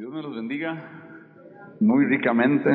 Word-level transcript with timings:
Dios 0.00 0.14
me 0.14 0.22
los 0.22 0.34
bendiga 0.34 1.76
muy 1.78 2.06
ricamente. 2.06 2.70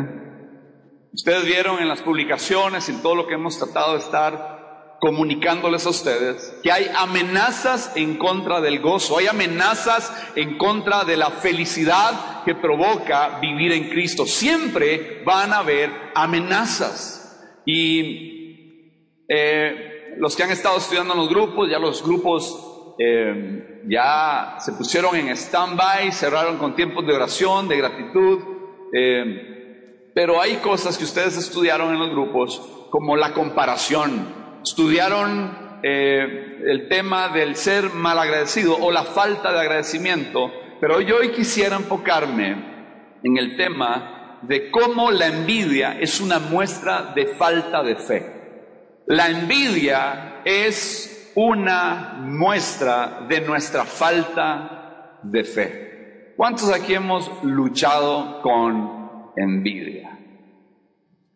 Ustedes 1.11 1.43
vieron 1.43 1.79
en 1.79 1.87
las 1.87 2.03
publicaciones, 2.03 2.87
en 2.87 3.01
todo 3.01 3.15
lo 3.15 3.25
que 3.25 3.33
hemos 3.33 3.57
tratado 3.57 3.93
de 3.93 3.97
estar 3.97 4.97
comunicándoles 5.01 5.87
a 5.87 5.89
ustedes, 5.89 6.55
que 6.61 6.71
hay 6.71 6.85
amenazas 6.95 7.91
en 7.95 8.17
contra 8.17 8.61
del 8.61 8.79
gozo, 8.79 9.17
hay 9.17 9.25
amenazas 9.25 10.13
en 10.35 10.59
contra 10.59 11.03
de 11.03 11.17
la 11.17 11.31
felicidad 11.31 12.43
que 12.43 12.53
provoca 12.53 13.39
vivir 13.39 13.71
en 13.71 13.89
Cristo. 13.89 14.27
Siempre 14.27 15.23
van 15.25 15.51
a 15.51 15.57
haber 15.57 15.89
amenazas. 16.13 17.59
Y 17.65 19.23
eh, 19.27 20.13
los 20.19 20.35
que 20.35 20.43
han 20.43 20.51
estado 20.51 20.77
estudiando 20.77 21.15
en 21.15 21.21
los 21.21 21.29
grupos, 21.29 21.71
ya 21.71 21.79
los 21.79 22.03
grupos 22.03 22.64
eh, 22.97 23.81
ya 23.87 24.55
se 24.59 24.73
pusieron 24.73 25.15
en 25.15 25.29
stand-by, 25.29 26.11
cerraron 26.11 26.57
con 26.57 26.75
tiempos 26.75 27.05
de 27.05 27.13
oración, 27.13 27.67
de 27.67 27.77
gratitud. 27.77 28.39
Eh, 28.93 30.11
pero 30.13 30.41
hay 30.41 30.55
cosas 30.57 30.97
que 30.97 31.03
ustedes 31.03 31.37
estudiaron 31.37 31.93
en 31.93 31.99
los 31.99 32.11
grupos, 32.11 32.87
como 32.89 33.17
la 33.17 33.33
comparación. 33.33 34.61
Estudiaron 34.63 35.79
eh, 35.83 36.61
el 36.65 36.87
tema 36.87 37.29
del 37.29 37.55
ser 37.55 37.89
malagradecido 37.89 38.77
o 38.77 38.91
la 38.91 39.03
falta 39.03 39.51
de 39.51 39.59
agradecimiento. 39.59 40.51
Pero 40.79 41.01
yo 41.01 41.17
hoy 41.17 41.29
quisiera 41.29 41.75
enfocarme 41.75 43.19
en 43.23 43.37
el 43.37 43.57
tema 43.57 44.39
de 44.43 44.71
cómo 44.71 45.11
la 45.11 45.27
envidia 45.27 45.97
es 45.99 46.21
una 46.21 46.39
muestra 46.39 47.13
de 47.15 47.27
falta 47.35 47.83
de 47.83 47.95
fe. 47.95 48.35
La 49.07 49.29
envidia 49.29 50.41
es 50.45 51.14
una 51.35 52.15
muestra 52.21 53.25
de 53.27 53.41
nuestra 53.41 53.83
falta 53.83 55.19
de 55.21 55.43
fe. 55.43 56.33
¿Cuántos 56.37 56.71
aquí 56.71 56.93
hemos 56.93 57.29
luchado 57.43 58.41
con 58.41 59.31
envidia? 59.35 60.17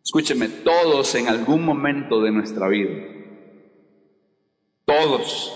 Escúcheme, 0.03 0.47
todos 0.47 1.13
en 1.15 1.27
algún 1.27 1.63
momento 1.63 2.21
de 2.21 2.31
nuestra 2.31 2.67
vida. 2.67 3.05
Todos. 4.85 5.55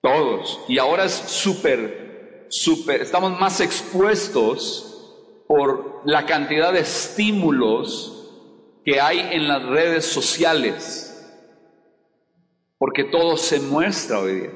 Todos. 0.00 0.60
Y 0.68 0.78
ahora 0.78 1.04
es 1.04 1.12
súper, 1.12 2.46
súper, 2.50 3.00
estamos 3.00 3.38
más 3.38 3.60
expuestos 3.60 4.88
por 5.46 6.02
la 6.04 6.26
cantidad 6.26 6.72
de 6.72 6.80
estímulos 6.80 8.18
que 8.84 9.00
hay 9.00 9.20
en 9.20 9.46
las 9.46 9.62
redes 9.62 10.04
sociales 10.04 11.11
porque 12.82 13.04
todo 13.04 13.36
se 13.36 13.60
muestra 13.60 14.18
hoy 14.18 14.40
día. 14.40 14.50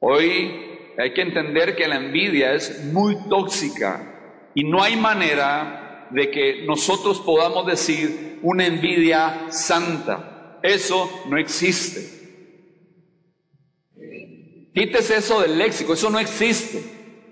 Hoy 0.00 0.50
hay 0.98 1.14
que 1.14 1.22
entender 1.22 1.76
que 1.76 1.86
la 1.86 1.94
envidia 1.94 2.54
es 2.54 2.86
muy 2.86 3.16
tóxica 3.28 4.50
y 4.52 4.64
no 4.64 4.82
hay 4.82 4.96
manera 4.96 6.08
de 6.10 6.28
que 6.32 6.64
nosotros 6.66 7.20
podamos 7.20 7.66
decir 7.66 8.40
una 8.42 8.66
envidia 8.66 9.46
santa. 9.50 10.58
Eso 10.60 11.08
no 11.28 11.38
existe. 11.38 12.00
Quítese 14.74 15.18
eso 15.18 15.40
del 15.40 15.56
léxico, 15.56 15.92
eso 15.92 16.10
no 16.10 16.18
existe. 16.18 16.82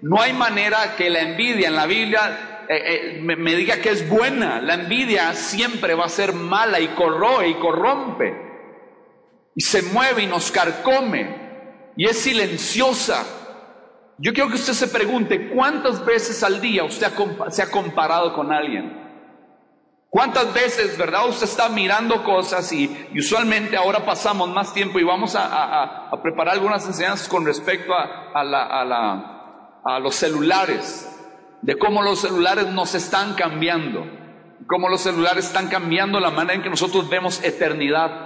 No 0.00 0.20
hay 0.20 0.32
manera 0.32 0.94
que 0.96 1.10
la 1.10 1.22
envidia 1.22 1.66
en 1.66 1.74
la 1.74 1.86
Biblia 1.86 2.66
eh, 2.68 2.82
eh, 2.86 3.20
me, 3.20 3.34
me 3.34 3.56
diga 3.56 3.78
que 3.78 3.90
es 3.90 4.08
buena. 4.08 4.60
La 4.60 4.74
envidia 4.74 5.34
siempre 5.34 5.94
va 5.94 6.04
a 6.04 6.08
ser 6.08 6.34
mala 6.34 6.78
y 6.78 6.86
corroe 6.94 7.48
y 7.48 7.54
corrompe 7.54 8.51
y 9.54 9.60
se 9.60 9.82
mueve 9.82 10.22
y 10.22 10.26
nos 10.26 10.50
carcome 10.50 11.92
y 11.96 12.06
es 12.06 12.18
silenciosa. 12.18 13.24
Yo 14.18 14.32
quiero 14.32 14.48
que 14.48 14.56
usted 14.56 14.72
se 14.72 14.88
pregunte, 14.88 15.50
¿cuántas 15.50 16.04
veces 16.04 16.42
al 16.42 16.60
día 16.60 16.84
usted 16.84 17.12
se 17.50 17.62
ha 17.62 17.70
comparado 17.70 18.34
con 18.34 18.52
alguien? 18.52 19.02
¿Cuántas 20.12 20.52
veces, 20.52 20.98
verdad, 20.98 21.26
usted 21.26 21.44
está 21.44 21.70
mirando 21.70 22.22
cosas 22.22 22.70
y, 22.70 23.08
usualmente 23.16 23.78
ahora 23.78 24.04
pasamos 24.04 24.46
más 24.50 24.74
tiempo 24.74 24.98
y 24.98 25.04
vamos 25.04 25.34
a, 25.34 26.10
preparar 26.22 26.52
algunas 26.52 26.86
enseñanzas 26.86 27.26
con 27.28 27.46
respecto 27.46 27.94
a, 27.94 29.98
los 30.00 30.14
celulares, 30.14 31.10
de 31.62 31.78
cómo 31.78 32.02
los 32.02 32.20
celulares 32.20 32.66
nos 32.66 32.94
están 32.94 33.32
cambiando, 33.32 34.04
cómo 34.66 34.90
los 34.90 35.00
celulares 35.00 35.46
están 35.46 35.68
cambiando 35.68 36.20
la 36.20 36.30
manera 36.30 36.56
en 36.56 36.62
que 36.62 36.68
nosotros 36.68 37.08
vemos 37.08 37.42
eternidad. 37.42 38.21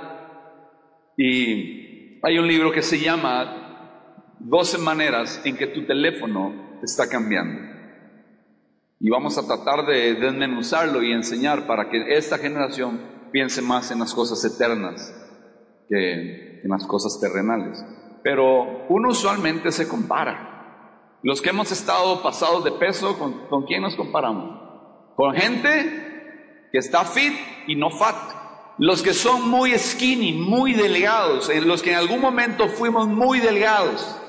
Y 1.17 2.21
hay 2.23 2.39
un 2.39 2.47
libro 2.47 2.73
que 2.73 2.83
se 2.83 2.99
llama 2.99 4.35
12 4.41 4.79
maneras 4.79 5.41
en 5.45 5.57
que 5.57 5.69
tu 5.69 5.87
teléfono 5.87 6.79
está 6.83 7.09
cambiando. 7.09 7.75
Y 9.01 9.11
vamos 9.11 9.39
a 9.39 9.47
tratar 9.47 9.87
de 9.87 10.15
desmenuzarlo 10.15 11.03
y 11.03 11.13
enseñar 11.13 11.67
para 11.67 11.89
que 11.91 12.17
esta 12.17 12.39
generación 12.39 13.01
piense 13.33 13.63
más 13.63 13.91
en 13.91 13.99
las 13.99 14.15
cosas 14.15 14.45
eternas 14.45 15.15
que 15.89 16.61
en 16.63 16.71
las 16.71 16.87
cosas 16.87 17.19
terrenales. 17.21 17.85
Pero 18.23 18.87
uno 18.89 19.11
usualmente 19.11 19.71
se 19.71 19.89
compara. 19.89 21.19
Los 21.23 21.41
que 21.41 21.51
hemos 21.51 21.71
estado 21.73 22.23
pasados 22.23 22.65
de 22.65 22.73
peso, 22.73 23.19
¿con, 23.19 23.47
¿con 23.49 23.65
quién 23.65 23.83
nos 23.83 23.97
comparamos? 23.97 25.15
Con 25.15 25.35
gente 25.35 26.69
que 26.73 26.79
está 26.79 27.05
fit 27.05 27.35
y 27.67 27.77
no 27.77 27.91
fat 27.91 28.36
los 28.79 29.03
que 29.03 29.15
son 29.15 29.49
muy 29.49 29.77
skinny, 29.79 30.33
muy 30.35 30.75
delgados, 30.75 31.49
en 31.49 31.67
los 31.67 31.83
que 31.83 31.91
en 31.91 31.97
algún 31.97 32.21
momento 32.21 32.69
fuimos 32.69 33.09
muy 33.09 33.41
delgados, 33.41 34.21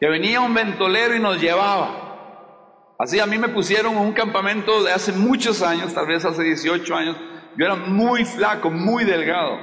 que 0.00 0.08
venía 0.08 0.40
un 0.40 0.54
ventolero 0.54 1.14
y 1.14 1.20
nos 1.20 1.40
llevaba. 1.40 2.94
Así 2.98 3.20
a 3.20 3.26
mí 3.26 3.36
me 3.36 3.48
pusieron 3.48 3.92
en 3.92 4.00
un 4.00 4.12
campamento 4.12 4.82
de 4.82 4.92
hace 4.92 5.12
muchos 5.12 5.60
años, 5.62 5.92
tal 5.92 6.06
vez 6.06 6.24
hace 6.24 6.42
18 6.42 6.96
años, 6.96 7.16
yo 7.58 7.66
era 7.66 7.74
muy 7.74 8.24
flaco, 8.24 8.70
muy 8.70 9.04
delgado. 9.04 9.58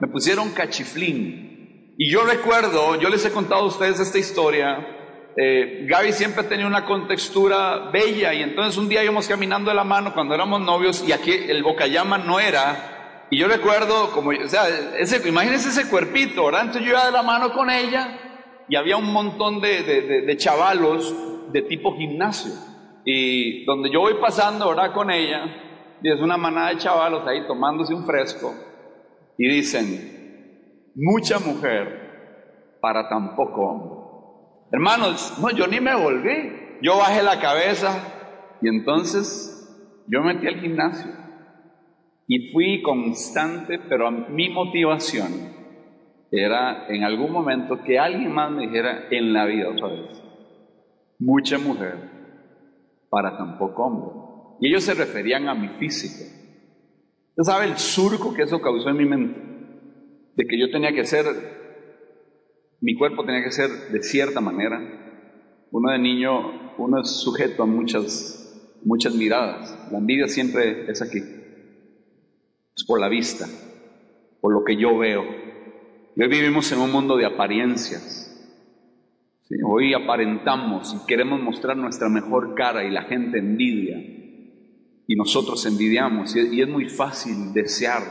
Me 0.00 0.08
pusieron 0.08 0.50
cachiflín. 0.50 1.94
Y 1.96 2.10
yo 2.10 2.24
recuerdo, 2.24 2.96
yo 2.96 3.08
les 3.08 3.24
he 3.24 3.30
contado 3.30 3.62
a 3.62 3.66
ustedes 3.66 4.00
esta 4.00 4.18
historia, 4.18 4.98
eh, 5.36 5.86
Gaby 5.88 6.12
siempre 6.12 6.44
tenía 6.44 6.66
una 6.66 6.84
contextura 6.84 7.90
bella 7.90 8.34
y 8.34 8.42
entonces 8.42 8.76
un 8.76 8.88
día 8.88 9.02
íbamos 9.02 9.26
caminando 9.28 9.70
de 9.70 9.76
la 9.76 9.84
mano 9.84 10.12
cuando 10.12 10.34
éramos 10.34 10.60
novios 10.60 11.02
y 11.06 11.12
aquí 11.12 11.32
el 11.32 11.62
bocayama 11.62 12.18
no 12.18 12.38
era 12.38 13.01
y 13.32 13.38
yo 13.38 13.48
recuerdo, 13.48 14.10
como, 14.10 14.28
o 14.28 14.46
sea, 14.46 14.68
ese, 14.98 15.16
ese 15.16 15.88
cuerpito, 15.88 16.44
¿verdad? 16.44 16.66
Entonces 16.66 16.82
yo 16.82 16.90
iba 16.90 17.06
de 17.06 17.12
la 17.12 17.22
mano 17.22 17.50
con 17.54 17.70
ella 17.70 18.18
y 18.68 18.76
había 18.76 18.98
un 18.98 19.10
montón 19.10 19.58
de, 19.62 19.82
de, 20.26 20.36
chavalos 20.36 21.14
de 21.50 21.62
tipo 21.62 21.96
gimnasio. 21.96 22.52
Y 23.06 23.64
donde 23.64 23.90
yo 23.90 24.00
voy 24.00 24.16
pasando, 24.20 24.68
¿verdad? 24.68 24.92
Con 24.92 25.10
ella, 25.10 25.46
y 26.02 26.10
es 26.10 26.20
una 26.20 26.36
manada 26.36 26.68
de 26.68 26.76
chavalos 26.76 27.26
ahí 27.26 27.46
tomándose 27.46 27.94
un 27.94 28.04
fresco 28.04 28.54
y 29.38 29.48
dicen, 29.48 30.90
mucha 30.94 31.38
mujer 31.38 32.76
para 32.82 33.08
tan 33.08 33.34
poco 33.34 33.62
hombre. 33.62 33.98
Hermanos, 34.72 35.38
no, 35.40 35.48
yo 35.52 35.66
ni 35.68 35.80
me 35.80 35.96
volví. 35.96 36.78
Yo 36.82 36.98
bajé 36.98 37.22
la 37.22 37.40
cabeza 37.40 38.58
y 38.60 38.68
entonces 38.68 39.74
yo 40.06 40.20
metí 40.20 40.46
al 40.46 40.60
gimnasio. 40.60 41.21
Y 42.34 42.50
fui 42.50 42.80
constante, 42.80 43.78
pero 43.90 44.10
mi 44.10 44.48
motivación 44.48 45.52
era 46.30 46.86
en 46.88 47.04
algún 47.04 47.30
momento 47.30 47.82
que 47.84 47.98
alguien 47.98 48.32
más 48.32 48.50
me 48.50 48.68
dijera 48.68 49.06
en 49.10 49.34
la 49.34 49.44
vida 49.44 49.68
otra 49.68 49.88
vez, 49.88 50.22
mucha 51.18 51.58
mujer 51.58 51.94
para 53.10 53.36
tan 53.36 53.58
poco 53.58 53.84
hombre. 53.84 54.56
Y 54.62 54.68
ellos 54.68 54.82
se 54.82 54.94
referían 54.94 55.46
a 55.46 55.54
mi 55.54 55.68
físico. 55.78 56.24
Usted 57.36 57.42
sabe 57.42 57.66
el 57.66 57.76
surco 57.76 58.32
que 58.32 58.44
eso 58.44 58.62
causó 58.62 58.88
en 58.88 58.96
mi 58.96 59.04
mente, 59.04 59.38
de 60.34 60.46
que 60.46 60.58
yo 60.58 60.70
tenía 60.70 60.94
que 60.94 61.04
ser, 61.04 61.26
mi 62.80 62.96
cuerpo 62.96 63.26
tenía 63.26 63.44
que 63.44 63.52
ser 63.52 63.68
de 63.92 64.02
cierta 64.02 64.40
manera. 64.40 64.80
Uno 65.70 65.92
de 65.92 65.98
niño, 65.98 66.76
uno 66.78 67.02
es 67.02 67.10
sujeto 67.10 67.62
a 67.62 67.66
muchas, 67.66 68.80
muchas 68.86 69.14
miradas. 69.14 69.90
La 69.92 69.98
envidia 69.98 70.28
siempre 70.28 70.90
es 70.90 71.02
aquí 71.02 71.41
es 72.76 72.84
por 72.84 73.00
la 73.00 73.08
vista, 73.08 73.46
por 74.40 74.52
lo 74.52 74.64
que 74.64 74.76
yo 74.76 74.96
veo. 74.98 75.22
Hoy 75.22 76.28
vivimos 76.28 76.70
en 76.72 76.80
un 76.80 76.90
mundo 76.92 77.16
de 77.16 77.26
apariencias. 77.26 78.28
Hoy 79.66 79.92
aparentamos 79.92 80.94
y 80.94 81.06
queremos 81.06 81.40
mostrar 81.40 81.76
nuestra 81.76 82.08
mejor 82.08 82.54
cara 82.54 82.84
y 82.84 82.90
la 82.90 83.02
gente 83.02 83.38
envidia 83.38 83.98
y 85.06 85.14
nosotros 85.14 85.66
envidiamos 85.66 86.34
y 86.34 86.60
es 86.60 86.68
muy 86.68 86.88
fácil 86.88 87.52
desear. 87.52 88.02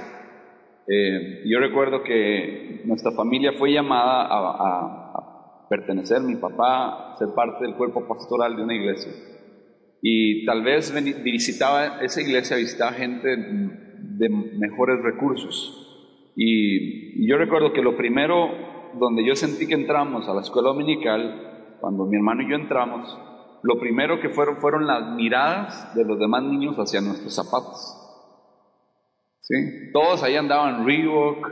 Eh, 0.87 1.43
yo 1.45 1.59
recuerdo 1.59 2.03
que 2.03 2.81
nuestra 2.85 3.11
familia 3.11 3.53
fue 3.53 3.73
llamada 3.73 4.27
a, 4.27 5.17
a 5.17 5.67
pertenecer, 5.67 6.21
mi 6.21 6.35
papá, 6.35 7.13
a 7.13 7.17
ser 7.17 7.29
parte 7.33 7.65
del 7.65 7.75
cuerpo 7.75 8.07
pastoral 8.07 8.55
de 8.55 8.63
una 8.63 8.75
iglesia. 8.75 9.11
Y 10.01 10.45
tal 10.45 10.63
vez 10.63 10.93
visitaba 11.23 12.01
esa 12.01 12.21
iglesia, 12.21 12.57
visitaba 12.57 12.91
gente 12.91 13.90
de 14.01 14.30
mejores 14.30 15.01
recursos. 15.01 15.81
Y, 16.36 17.27
yo 17.27 17.38
recuerdo 17.38 17.74
que 17.74 17.81
lo 17.81 17.95
primero 17.95 18.50
donde 18.94 19.25
yo 19.25 19.36
sentí 19.36 19.68
que 19.68 19.74
entramos 19.74 20.27
a 20.27 20.33
la 20.33 20.42
escuela 20.42 20.69
dominical, 20.69 21.77
cuando 21.80 22.06
mi 22.06 22.18
hermano 22.18 22.44
y 22.44 22.50
yo 22.50 22.56
entramos, 22.56 23.18
lo 23.63 23.80
primero 23.80 24.19
que 24.19 24.30
fueron 24.30 24.57
fueron 24.57 24.88
las 24.88 25.15
miradas 25.15 25.95
de 25.95 26.03
los 26.03 26.19
demás 26.19 26.44
niños 26.44 26.75
hacia 26.77 27.01
nuestros 27.01 27.33
zapatos. 27.33 27.98
¿Sí? 29.42 29.56
Todos 29.94 30.24
ahí 30.24 30.36
andaban 30.36 30.86
Reebok, 30.86 31.47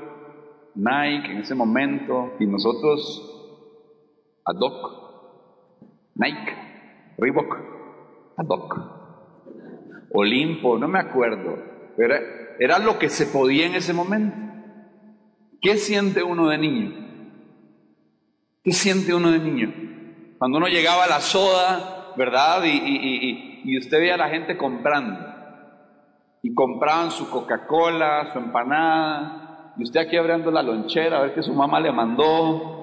Nike 0.75 1.31
en 1.31 1.37
ese 1.39 1.55
momento, 1.55 2.33
y 2.39 2.45
nosotros 2.45 3.25
ad 4.45 4.59
Nike, 6.15 6.55
Reebok, 7.17 7.57
ad 8.37 8.47
Olimpo, 10.11 10.77
no 10.77 10.87
me 10.87 10.99
acuerdo, 10.99 11.78
era, 12.03 12.19
era 12.59 12.79
lo 12.79 12.97
que 12.99 13.09
se 13.09 13.25
podía 13.25 13.65
en 13.65 13.75
ese 13.75 13.93
momento. 13.93 14.35
¿Qué 15.61 15.77
siente 15.77 16.23
uno 16.23 16.47
de 16.49 16.57
niño? 16.57 16.93
¿Qué 18.63 18.71
siente 18.71 19.13
uno 19.13 19.31
de 19.31 19.39
niño? 19.39 19.73
Cuando 20.37 20.57
uno 20.57 20.67
llegaba 20.67 21.03
a 21.03 21.09
la 21.09 21.19
soda, 21.19 22.13
¿verdad? 22.15 22.63
Y, 22.63 23.61
y 23.63 23.77
usted 23.77 23.99
veía 23.99 24.15
a 24.15 24.17
la 24.17 24.29
gente 24.29 24.57
comprando. 24.57 25.19
Y 26.41 26.53
compraban 26.53 27.11
su 27.11 27.29
Coca-Cola, 27.29 28.31
su 28.31 28.39
empanada. 28.39 29.73
Y 29.77 29.83
usted 29.83 29.99
aquí 29.99 30.17
abriendo 30.17 30.51
la 30.51 30.63
lonchera 30.63 31.17
a 31.17 31.21
ver 31.21 31.33
qué 31.33 31.43
su 31.43 31.53
mamá 31.53 31.79
le 31.79 31.91
mandó. 31.91 32.78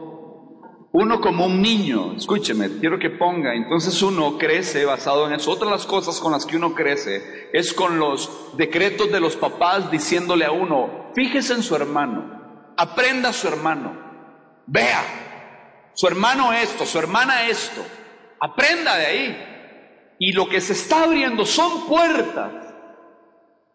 Uno 0.98 1.20
como 1.20 1.44
un 1.44 1.60
niño, 1.60 2.14
escúcheme, 2.16 2.70
quiero 2.80 2.98
que 2.98 3.10
ponga, 3.10 3.54
entonces 3.54 4.00
uno 4.00 4.38
crece 4.38 4.86
basado 4.86 5.26
en 5.26 5.34
eso. 5.34 5.50
Otra 5.50 5.66
de 5.66 5.72
las 5.72 5.84
cosas 5.84 6.18
con 6.20 6.32
las 6.32 6.46
que 6.46 6.56
uno 6.56 6.74
crece 6.74 7.50
es 7.52 7.74
con 7.74 7.98
los 7.98 8.56
decretos 8.56 9.12
de 9.12 9.20
los 9.20 9.36
papás 9.36 9.90
diciéndole 9.90 10.46
a 10.46 10.52
uno, 10.52 11.10
fíjese 11.14 11.52
en 11.52 11.62
su 11.62 11.76
hermano, 11.76 12.72
aprenda 12.78 13.28
a 13.28 13.34
su 13.34 13.46
hermano, 13.46 13.92
vea, 14.66 15.90
su 15.92 16.06
hermano 16.06 16.54
esto, 16.54 16.86
su 16.86 16.98
hermana 16.98 17.46
esto, 17.46 17.84
aprenda 18.40 18.96
de 18.96 19.06
ahí. 19.06 20.14
Y 20.18 20.32
lo 20.32 20.48
que 20.48 20.62
se 20.62 20.72
está 20.72 21.02
abriendo 21.02 21.44
son 21.44 21.86
puertas 21.88 22.52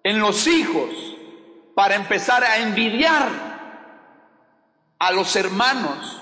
en 0.04 0.20
los 0.20 0.48
hijos 0.48 0.90
para 1.76 1.94
empezar 1.94 2.44
a 2.44 2.58
envidiar 2.58 3.30
a 4.98 5.12
los 5.12 5.36
hermanos 5.36 6.21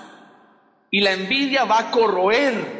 y 0.91 1.01
la 1.01 1.11
envidia 1.11 1.65
va 1.65 1.79
a 1.79 1.91
corroer 1.91 2.79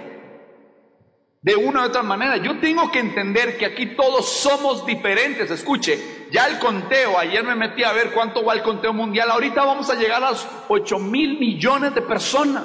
de 1.42 1.56
una 1.56 1.84
u 1.84 1.86
otra 1.86 2.04
manera. 2.04 2.38
Yo 2.38 2.60
tengo 2.60 2.92
que 2.92 3.00
entender 3.00 3.58
que 3.58 3.66
aquí 3.66 3.96
todos 3.96 4.28
somos 4.30 4.86
diferentes. 4.86 5.50
Escuche, 5.50 6.28
ya 6.32 6.48
el 6.48 6.60
conteo, 6.60 7.18
ayer 7.18 7.44
me 7.44 7.56
metí 7.56 7.84
a 7.84 7.94
ver 7.94 8.12
cuánto 8.12 8.44
va 8.44 8.54
el 8.54 8.62
conteo 8.62 8.94
mundial. 8.94 9.32
Ahorita 9.32 9.64
vamos 9.64 9.90
a 9.90 9.96
llegar 9.96 10.24
a 10.24 10.32
los 10.32 10.48
8 10.68 11.00
mil 11.00 11.40
millones 11.40 11.96
de 11.96 12.02
personas 12.02 12.64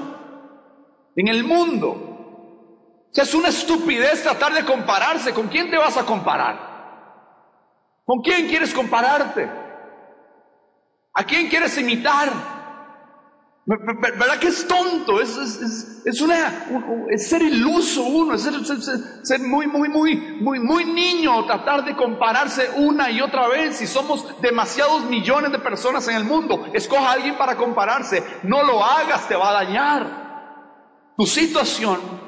en 1.17 1.29
el 1.29 1.45
mundo. 1.45 2.15
O 3.11 3.15
sea, 3.15 3.25
es 3.25 3.35
una 3.35 3.49
estupidez 3.49 4.23
tratar 4.23 4.55
de 4.55 4.65
compararse. 4.65 5.33
¿Con 5.33 5.49
quién 5.49 5.71
te 5.71 5.79
vas 5.79 5.97
a 5.97 6.05
comparar? 6.05 6.75
¿Con 8.05 8.21
quién 8.23 8.49
quieres 8.49 8.75
compararte? 8.75 9.49
¿A 11.13 11.23
quién 11.23 11.49
quieres 11.49 11.79
imitar? 11.79 12.64
¿Verdad 13.67 14.39
que 14.39 14.49
es 14.49 14.67
tonto? 14.69 15.23
Es, 15.23 15.37
es, 15.39 16.03
es, 16.05 16.21
una, 16.21 16.67
es 17.11 17.29
ser 17.29 17.41
iluso 17.41 18.03
uno, 18.03 18.35
es 18.35 18.43
ser, 18.43 19.41
muy, 19.41 19.67
muy, 19.67 19.89
muy, 19.89 20.17
muy, 20.17 20.61
muy 20.61 20.85
niño, 20.85 21.47
tratar 21.47 21.83
de 21.83 21.97
compararse 21.97 22.69
una 22.77 23.11
y 23.11 23.23
otra 23.23 23.49
vez. 23.49 23.77
Si 23.77 23.87
somos 23.87 24.41
demasiados 24.43 25.05
millones 25.07 25.51
de 25.51 25.59
personas 25.59 26.07
en 26.09 26.17
el 26.17 26.25
mundo, 26.25 26.67
escoja 26.75 27.09
a 27.09 27.13
alguien 27.13 27.39
para 27.39 27.57
compararse. 27.57 28.23
No 28.43 28.63
lo 28.65 28.85
hagas, 28.85 29.27
te 29.29 29.35
va 29.35 29.49
a 29.49 29.65
dañar. 29.65 30.25
Tu 31.17 31.25
situación 31.25 32.24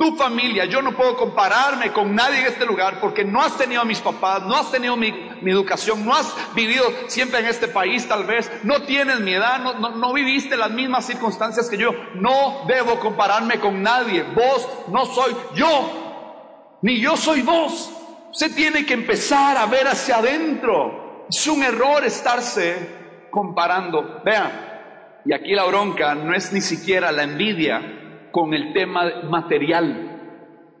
tu 0.00 0.16
familia. 0.16 0.64
Yo 0.64 0.80
no 0.80 0.96
puedo 0.96 1.14
compararme 1.14 1.92
con 1.92 2.14
nadie 2.14 2.40
en 2.40 2.46
este 2.46 2.64
lugar 2.64 2.98
porque 3.02 3.22
no 3.22 3.42
has 3.42 3.58
tenido 3.58 3.82
a 3.82 3.84
mis 3.84 4.00
papás, 4.00 4.42
no 4.44 4.56
has 4.56 4.72
tenido 4.72 4.96
mi, 4.96 5.08
educación, 5.44 6.06
no 6.06 6.14
has 6.14 6.34
vivido 6.54 6.86
siempre 7.06 7.40
en 7.40 7.46
este 7.46 7.68
país 7.68 8.08
tal 8.08 8.24
vez, 8.24 8.50
no 8.62 8.80
tienes 8.84 9.20
mi 9.20 9.34
edad, 9.34 9.58
no, 9.60 9.74
no, 9.74 9.90
no 9.90 10.14
viviste 10.14 10.56
las 10.56 10.70
mismas 10.70 11.06
circunstancias 11.06 11.68
que 11.68 11.76
yo. 11.76 11.90
No 12.14 12.64
debo 12.66 12.98
compararme 12.98 13.60
con 13.60 13.82
nadie. 13.82 14.22
Vos 14.22 14.66
no 14.88 15.04
soy 15.04 15.36
yo, 15.54 16.78
ni 16.80 16.98
yo 16.98 17.14
soy 17.18 17.42
vos. 17.42 17.92
Usted 18.30 18.54
tiene 18.54 18.86
que 18.86 18.94
empezar 18.94 19.58
a 19.58 19.66
ver 19.66 19.86
hacia 19.86 20.16
adentro. 20.16 21.26
Es 21.28 21.46
un 21.46 21.62
error 21.62 22.02
estarse 22.04 23.28
comparando. 23.30 24.22
Vean, 24.24 25.20
y 25.26 25.34
aquí 25.34 25.52
la 25.52 25.64
bronca 25.64 26.14
no 26.14 26.34
es 26.34 26.54
ni 26.54 26.62
siquiera 26.62 27.12
la 27.12 27.24
envidia, 27.24 27.99
con 28.30 28.54
el 28.54 28.72
tema 28.72 29.22
material, 29.24 30.10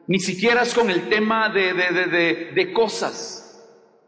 ni 0.06 0.18
siquiera 0.18 0.62
es 0.62 0.74
con 0.74 0.90
el 0.90 1.08
tema 1.08 1.48
de, 1.50 1.72
de, 1.72 2.52
de, 2.52 2.72
cosas. 2.72 3.36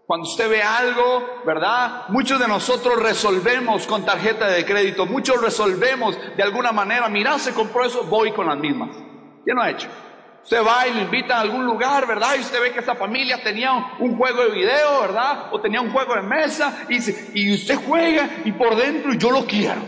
Cuando 0.07 0.29
usted 0.29 0.51
ve 0.51 0.61
algo, 0.61 1.43
¿verdad? 1.47 2.09
Muchos 2.09 2.41
de 2.41 2.49
nosotros 2.49 3.01
resolvemos 3.01 3.87
con 3.87 4.05
tarjeta 4.05 4.49
de 4.49 4.65
crédito, 4.65 5.07
muchos 5.07 5.41
resolvemos 5.41 6.19
de 6.37 6.43
alguna 6.43 6.73
manera, 6.73 7.09
mira, 7.09 7.39
se 7.39 7.55
compró 7.55 7.85
eso, 7.85 8.05
voy 8.05 8.33
con 8.33 8.47
las 8.47 8.59
mismas. 8.59 8.91
¿Quién 9.45 9.57
lo 9.57 9.63
ha 9.63 9.71
hecho? 9.71 9.89
Usted 10.43 10.67
va 10.67 10.89
y 10.89 10.95
lo 10.95 11.03
invita 11.03 11.37
a 11.37 11.41
algún 11.41 11.65
lugar, 11.65 12.05
¿verdad? 12.07 12.35
Y 12.37 12.41
usted 12.41 12.61
ve 12.61 12.73
que 12.73 12.81
esa 12.81 12.97
familia 12.97 13.41
tenía 13.41 13.73
un 14.01 14.17
juego 14.17 14.43
de 14.43 14.51
video, 14.51 15.03
¿verdad? 15.03 15.53
O 15.53 15.61
tenía 15.61 15.81
un 15.81 15.93
juego 15.93 16.17
de 16.17 16.23
mesa 16.23 16.85
y, 16.89 16.99
y 17.41 17.55
usted 17.55 17.77
juega 17.87 18.29
y 18.45 18.51
por 18.51 18.75
dentro 18.75 19.15
yo 19.15 19.31
lo 19.31 19.47
quiero. 19.47 19.83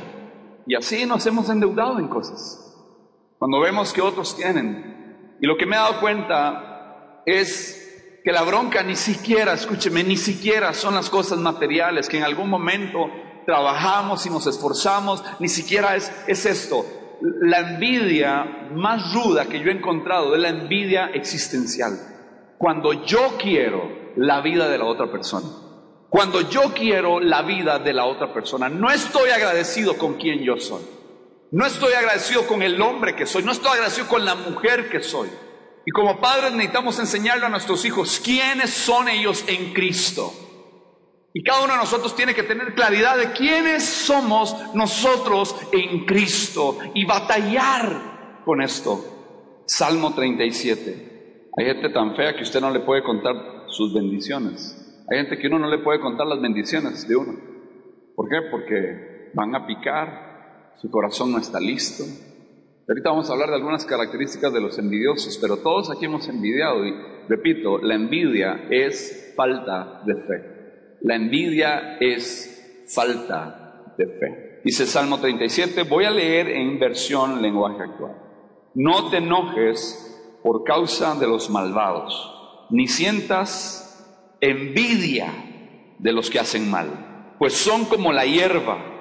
Y 0.64 0.76
así 0.76 1.04
nos 1.06 1.26
hemos 1.26 1.50
endeudado 1.50 1.98
en 1.98 2.06
cosas 2.06 2.63
cuando 3.44 3.60
vemos 3.60 3.92
que 3.92 4.00
otros 4.00 4.34
tienen. 4.38 5.36
Y 5.38 5.46
lo 5.46 5.58
que 5.58 5.66
me 5.66 5.76
he 5.76 5.78
dado 5.78 6.00
cuenta 6.00 7.20
es 7.26 8.18
que 8.24 8.32
la 8.32 8.40
bronca 8.40 8.82
ni 8.82 8.96
siquiera, 8.96 9.52
escúcheme, 9.52 10.02
ni 10.02 10.16
siquiera 10.16 10.72
son 10.72 10.94
las 10.94 11.10
cosas 11.10 11.36
materiales 11.36 12.08
que 12.08 12.16
en 12.16 12.22
algún 12.22 12.48
momento 12.48 13.10
trabajamos 13.44 14.24
y 14.24 14.30
nos 14.30 14.46
esforzamos, 14.46 15.22
ni 15.40 15.48
siquiera 15.48 15.94
es, 15.94 16.10
es 16.26 16.46
esto. 16.46 16.86
La 17.20 17.58
envidia 17.58 18.70
más 18.72 19.12
ruda 19.12 19.44
que 19.44 19.60
yo 19.60 19.70
he 19.70 19.74
encontrado 19.74 20.34
es 20.34 20.40
la 20.40 20.48
envidia 20.48 21.10
existencial. 21.12 21.92
Cuando 22.56 23.04
yo 23.04 23.36
quiero 23.38 24.14
la 24.16 24.40
vida 24.40 24.70
de 24.70 24.78
la 24.78 24.86
otra 24.86 25.12
persona. 25.12 25.48
Cuando 26.08 26.48
yo 26.48 26.72
quiero 26.72 27.20
la 27.20 27.42
vida 27.42 27.78
de 27.78 27.92
la 27.92 28.06
otra 28.06 28.32
persona, 28.32 28.70
no 28.70 28.88
estoy 28.88 29.28
agradecido 29.28 29.98
con 29.98 30.14
quien 30.14 30.38
yo 30.38 30.56
soy. 30.56 31.03
No 31.54 31.64
estoy 31.64 31.92
agradecido 31.92 32.48
con 32.48 32.62
el 32.62 32.82
hombre 32.82 33.14
que 33.14 33.26
soy, 33.26 33.44
no 33.44 33.52
estoy 33.52 33.70
agradecido 33.74 34.08
con 34.08 34.24
la 34.24 34.34
mujer 34.34 34.90
que 34.90 35.00
soy. 35.00 35.28
Y 35.86 35.92
como 35.92 36.20
padres 36.20 36.50
necesitamos 36.50 36.98
enseñarle 36.98 37.46
a 37.46 37.48
nuestros 37.48 37.84
hijos 37.84 38.20
quiénes 38.24 38.70
son 38.70 39.08
ellos 39.08 39.44
en 39.46 39.72
Cristo. 39.72 40.32
Y 41.32 41.44
cada 41.44 41.62
uno 41.62 41.74
de 41.74 41.78
nosotros 41.78 42.16
tiene 42.16 42.34
que 42.34 42.42
tener 42.42 42.74
claridad 42.74 43.16
de 43.16 43.30
quiénes 43.30 43.84
somos 43.84 44.74
nosotros 44.74 45.54
en 45.70 46.04
Cristo 46.06 46.76
y 46.92 47.04
batallar 47.04 48.42
con 48.44 48.60
esto. 48.60 49.62
Salmo 49.64 50.12
37. 50.12 51.50
Hay 51.56 51.66
gente 51.66 51.88
tan 51.90 52.16
fea 52.16 52.34
que 52.34 52.42
usted 52.42 52.60
no 52.60 52.72
le 52.72 52.80
puede 52.80 53.04
contar 53.04 53.66
sus 53.68 53.94
bendiciones. 53.94 55.06
Hay 55.08 55.18
gente 55.18 55.38
que 55.38 55.46
uno 55.46 55.60
no 55.60 55.70
le 55.70 55.78
puede 55.78 56.00
contar 56.00 56.26
las 56.26 56.42
bendiciones 56.42 57.06
de 57.06 57.14
uno. 57.14 57.34
¿Por 58.16 58.28
qué? 58.28 58.38
Porque 58.50 59.30
van 59.34 59.54
a 59.54 59.68
picar, 59.68 60.33
su 60.80 60.90
corazón 60.90 61.32
no 61.32 61.38
está 61.38 61.60
listo. 61.60 62.04
Ahorita 62.86 63.10
vamos 63.10 63.30
a 63.30 63.32
hablar 63.32 63.48
de 63.48 63.56
algunas 63.56 63.84
características 63.86 64.52
de 64.52 64.60
los 64.60 64.78
envidiosos, 64.78 65.38
pero 65.38 65.56
todos 65.56 65.90
aquí 65.90 66.04
hemos 66.04 66.28
envidiado 66.28 66.84
y 66.84 66.94
repito, 67.28 67.78
la 67.78 67.94
envidia 67.94 68.66
es 68.68 69.32
falta 69.34 70.02
de 70.04 70.14
fe. 70.16 70.98
La 71.00 71.16
envidia 71.16 71.96
es 71.98 72.84
falta 72.94 73.94
de 73.96 74.06
fe. 74.06 74.60
Dice 74.64 74.86
Salmo 74.86 75.18
37, 75.18 75.82
voy 75.84 76.04
a 76.04 76.10
leer 76.10 76.48
en 76.48 76.78
versión 76.78 77.40
lenguaje 77.40 77.82
actual. 77.82 78.16
No 78.74 79.10
te 79.10 79.18
enojes 79.18 80.38
por 80.42 80.64
causa 80.64 81.14
de 81.14 81.26
los 81.26 81.48
malvados, 81.48 82.66
ni 82.70 82.86
sientas 82.86 84.36
envidia 84.40 85.32
de 85.98 86.12
los 86.12 86.28
que 86.28 86.38
hacen 86.38 86.70
mal, 86.70 87.34
pues 87.38 87.54
son 87.54 87.86
como 87.86 88.12
la 88.12 88.26
hierba 88.26 88.93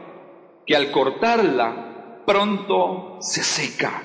que 0.66 0.76
al 0.76 0.92
cortarla 0.92 2.22
pronto 2.26 3.18
se 3.22 3.44
seca. 3.44 4.04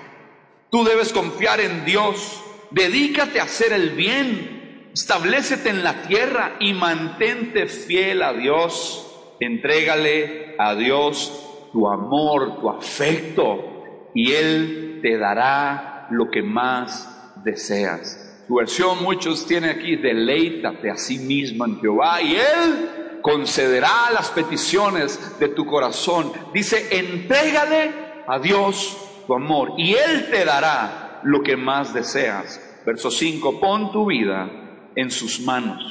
Tú 0.70 0.84
debes 0.84 1.12
confiar 1.12 1.60
en 1.60 1.84
Dios, 1.84 2.42
dedícate 2.70 3.40
a 3.40 3.44
hacer 3.44 3.72
el 3.72 3.90
bien, 3.90 4.90
establecete 4.92 5.70
en 5.70 5.82
la 5.82 6.02
tierra 6.02 6.56
y 6.60 6.74
mantente 6.74 7.66
fiel 7.66 8.22
a 8.22 8.32
Dios. 8.32 9.04
Entrégale 9.40 10.56
a 10.58 10.74
Dios 10.74 11.70
tu 11.72 11.88
amor, 11.88 12.60
tu 12.60 12.68
afecto, 12.68 14.10
y 14.14 14.32
Él 14.32 14.98
te 15.00 15.16
dará 15.16 16.08
lo 16.10 16.30
que 16.30 16.42
más 16.42 17.32
deseas. 17.44 18.27
Tu 18.48 18.54
versión, 18.54 19.02
muchos 19.02 19.46
tienen 19.46 19.68
aquí, 19.68 19.96
deleítate 19.96 20.90
a 20.90 20.96
sí 20.96 21.18
mismo 21.18 21.66
en 21.66 21.78
Jehová, 21.80 22.22
y 22.22 22.34
Él 22.34 23.20
concederá 23.20 24.10
las 24.10 24.30
peticiones 24.30 25.38
de 25.38 25.48
tu 25.48 25.66
corazón. 25.66 26.32
Dice, 26.54 26.88
entrégale 26.98 27.90
a 28.26 28.38
Dios 28.38 28.96
tu 29.26 29.34
amor 29.34 29.74
y 29.76 29.92
Él 29.92 30.30
te 30.30 30.46
dará 30.46 31.20
lo 31.24 31.42
que 31.42 31.58
más 31.58 31.92
deseas. 31.92 32.58
Verso 32.86 33.10
5, 33.10 33.60
pon 33.60 33.92
tu 33.92 34.06
vida 34.06 34.48
en 34.96 35.10
sus 35.10 35.40
manos. 35.40 35.84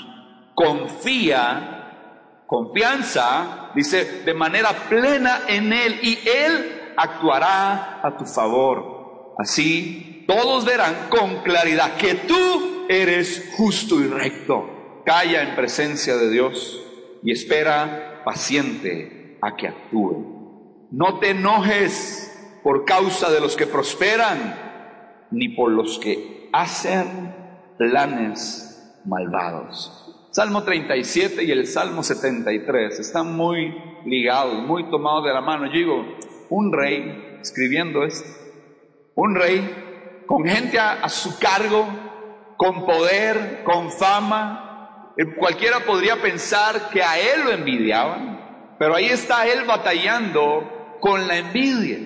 Confía, 0.56 2.42
confianza, 2.48 3.72
dice, 3.76 4.24
de 4.24 4.34
manera 4.34 4.72
plena 4.90 5.42
en 5.48 5.72
Él 5.74 6.00
y 6.02 6.18
Él 6.28 6.94
actuará 6.98 8.00
a 8.02 8.18
tu 8.18 8.26
favor. 8.26 9.36
Así 9.38 10.16
todos 10.27 10.65
verán 10.65 11.07
con 11.10 11.41
claridad 11.41 11.96
que 11.96 12.15
tú 12.15 12.86
eres 12.89 13.53
justo 13.55 14.00
y 14.00 14.07
recto. 14.07 15.01
Calla 15.05 15.41
en 15.41 15.55
presencia 15.55 16.17
de 16.17 16.29
Dios 16.29 16.84
y 17.24 17.31
espera 17.31 18.24
paciente 18.25 19.38
a 19.41 19.55
que 19.55 19.69
actúe. 19.69 20.88
No 20.91 21.19
te 21.19 21.29
enojes 21.29 22.60
por 22.62 22.84
causa 22.84 23.31
de 23.31 23.39
los 23.39 23.55
que 23.55 23.67
prosperan, 23.67 25.27
ni 25.31 25.50
por 25.50 25.72
los 25.72 25.98
que 25.98 26.50
hacen 26.51 27.34
planes 27.77 29.01
malvados. 29.05 30.29
Salmo 30.31 30.63
37 30.63 31.43
y 31.46 31.51
el 31.51 31.67
Salmo 31.67 32.03
73 32.03 33.00
están 33.00 33.36
muy 33.36 33.74
ligados, 34.05 34.62
muy 34.63 34.89
tomados 34.89 35.25
de 35.25 35.34
la 35.34 35.41
mano. 35.41 35.67
Yo 35.67 35.72
digo, 35.72 36.05
un 36.50 36.74
rey 36.74 37.38
escribiendo 37.41 38.03
esto, 38.03 38.29
un 39.15 39.36
rey 39.36 39.87
con 40.27 40.46
gente 40.46 40.77
a, 40.77 41.07
su 41.10 41.39
cargo, 41.39 41.88
con 42.57 42.86
poder, 42.86 43.63
con 43.63 43.91
fama, 43.91 45.13
eh, 45.17 45.25
cualquiera 45.36 45.79
podría 45.79 46.22
pensar 46.22 46.89
que 46.89 47.01
a 47.01 47.17
él 47.17 47.46
lo 47.46 47.51
envidiaban, 47.51 48.75
pero 48.77 48.93
ahí 48.93 49.05
está 49.05 49.48
él 49.48 49.63
batallando 49.65 50.98
con 51.00 51.27
la 51.27 51.38
envidia. 51.38 51.98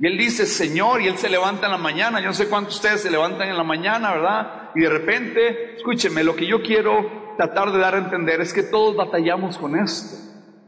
Y 0.00 0.06
él 0.06 0.18
dice, 0.18 0.46
Señor, 0.46 1.00
y 1.00 1.08
él 1.08 1.16
se 1.16 1.28
levanta 1.28 1.66
en 1.66 1.72
la 1.72 1.78
mañana. 1.78 2.20
Yo 2.20 2.26
no 2.26 2.34
sé 2.34 2.48
cuántos 2.48 2.74
de 2.74 2.76
ustedes 2.78 3.02
se 3.02 3.10
levantan 3.10 3.48
en 3.48 3.56
la 3.56 3.64
mañana, 3.64 4.12
¿verdad? 4.12 4.70
Y 4.74 4.80
de 4.80 4.88
repente, 4.88 5.76
escúcheme, 5.76 6.24
lo 6.24 6.34
que 6.34 6.46
yo 6.46 6.62
quiero 6.62 7.34
tratar 7.36 7.70
de 7.70 7.78
dar 7.78 7.94
a 7.94 7.98
entender 7.98 8.40
es 8.40 8.52
que 8.52 8.62
todos 8.62 8.96
batallamos 8.96 9.58
con 9.58 9.78
esto. 9.78 10.16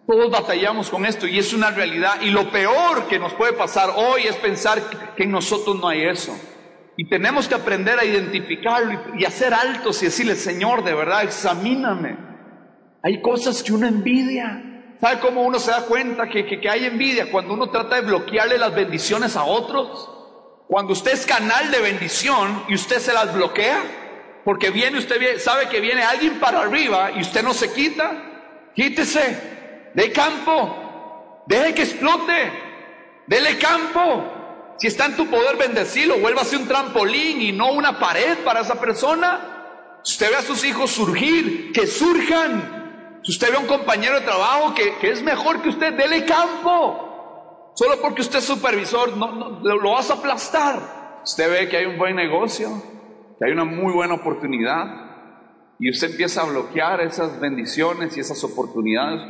Todos 0.06 0.30
batallamos 0.30 0.90
con 0.90 1.06
esto 1.06 1.26
y 1.26 1.38
es 1.38 1.52
una 1.54 1.71
realidad. 1.71 2.21
Y 2.21 2.30
lo 2.30 2.50
peor 2.50 3.06
que 3.09 3.18
nos 3.18 3.32
puede 3.32 3.54
pasar 3.54 3.90
hoy 3.97 4.23
es 4.23 4.37
pensar 4.37 4.82
que 5.16 5.25
en 5.25 5.30
nosotros 5.30 5.80
no 5.80 5.88
hay 5.88 6.02
eso. 6.04 6.37
Y 6.96 7.08
tenemos 7.08 7.49
que 7.49 7.54
aprender 7.54 7.99
a 7.99 8.04
identificarlo 8.04 9.16
y, 9.16 9.25
hacer 9.25 9.54
altos 9.54 10.02
y 10.02 10.06
decirle, 10.06 10.37
Señor, 10.37 10.84
de 10.84 10.94
verdad, 10.94 11.22
examíname. 11.22 12.16
Hay 13.02 13.22
cosas 13.22 13.62
que 13.62 13.72
uno 13.72 13.87
envidia. 13.87 14.62
¿Sabe 15.00 15.18
cómo 15.20 15.42
uno 15.42 15.58
se 15.58 15.70
da 15.70 15.87
cuenta 15.87 16.28
que, 16.28 16.46
que, 16.46 16.68
hay 16.68 16.84
envidia? 16.84 17.30
Cuando 17.30 17.54
uno 17.54 17.70
trata 17.70 17.96
de 17.96 18.02
bloquearle 18.02 18.58
las 18.58 18.75
bendiciones 18.75 19.37
a 19.37 19.44
otros. 19.44 20.11
Cuando 20.68 20.92
usted 20.92 21.12
es 21.12 21.26
canal 21.26 21.70
de 21.70 21.80
bendición 21.80 22.64
y 22.68 22.75
usted 22.75 22.99
se 22.99 23.12
las 23.12 23.34
bloquea, 23.34 23.82
porque 24.44 24.70
viene 24.70 24.99
usted 24.99 25.38
sabe 25.38 25.68
que 25.68 25.80
viene 25.80 26.02
alguien 26.02 26.38
para 26.40 26.62
arriba 26.62 27.11
y 27.16 27.20
usted 27.20 27.42
no 27.42 27.52
se 27.52 27.72
quita, 27.72 28.70
quítese, 28.75 29.90
de 29.94 30.12
campo, 30.12 31.44
deje 31.46 31.75
que 31.75 31.82
explote, 31.82 32.52
dele 33.26 33.58
campo. 33.58 34.41
Si 34.79 34.87
está 34.87 35.07
en 35.07 35.17
tu 35.17 35.26
poder 35.29 35.57
bendecirlo, 35.57 36.19
vuélvase 36.19 36.57
un 36.57 36.67
trampolín 36.67 37.41
y 37.41 37.52
no 37.52 37.73
una 37.73 37.99
pared 37.99 38.38
para 38.45 38.61
esa 38.61 38.81
persona. 38.81 39.99
Usted 40.05 40.31
ve 40.31 40.37
a 40.37 40.43
sus 40.43 40.64
hijos 40.64 40.91
surgir, 40.91 41.73
que 41.73 41.87
surjan, 41.87 42.83
si 43.23 43.31
usted 43.31 43.50
ve 43.50 43.57
a 43.57 43.61
un 43.61 43.67
compañero 43.67 44.19
de 44.19 44.23
trabajo 44.23 44.75
que, 44.75 45.09
es 45.09 45.23
mejor 45.23 45.62
que 45.62 45.69
usted, 45.69 45.95
dele 45.95 46.25
campo. 46.25 47.73
Solo 47.75 48.00
porque 48.02 48.23
usted 48.23 48.41
es 48.41 48.45
supervisor, 48.45 49.17
no, 49.17 49.33
no, 49.33 49.61
lo 49.61 49.93
vas 49.93 50.11
a 50.11 50.14
aplastar. 50.14 51.21
Usted 51.23 51.50
ve 51.50 51.69
que 51.69 51.76
hay 51.76 51.87
un 51.87 51.99
buen 51.99 52.17
negocio, 52.17 52.69
que 53.38 53.47
hay 53.47 53.52
una 53.52 53.64
muy 53.64 53.93
buena 53.93 54.14
oportunidad, 54.14 55.12
y 55.79 55.88
usted 55.88 56.11
empieza 56.11 56.43
a 56.43 56.47
bloquear 56.47 57.00
esas 57.00 57.41
bendiciones 57.41 58.17
y 58.17 58.21
esas 58.21 58.43
oportunidades. 58.43 59.23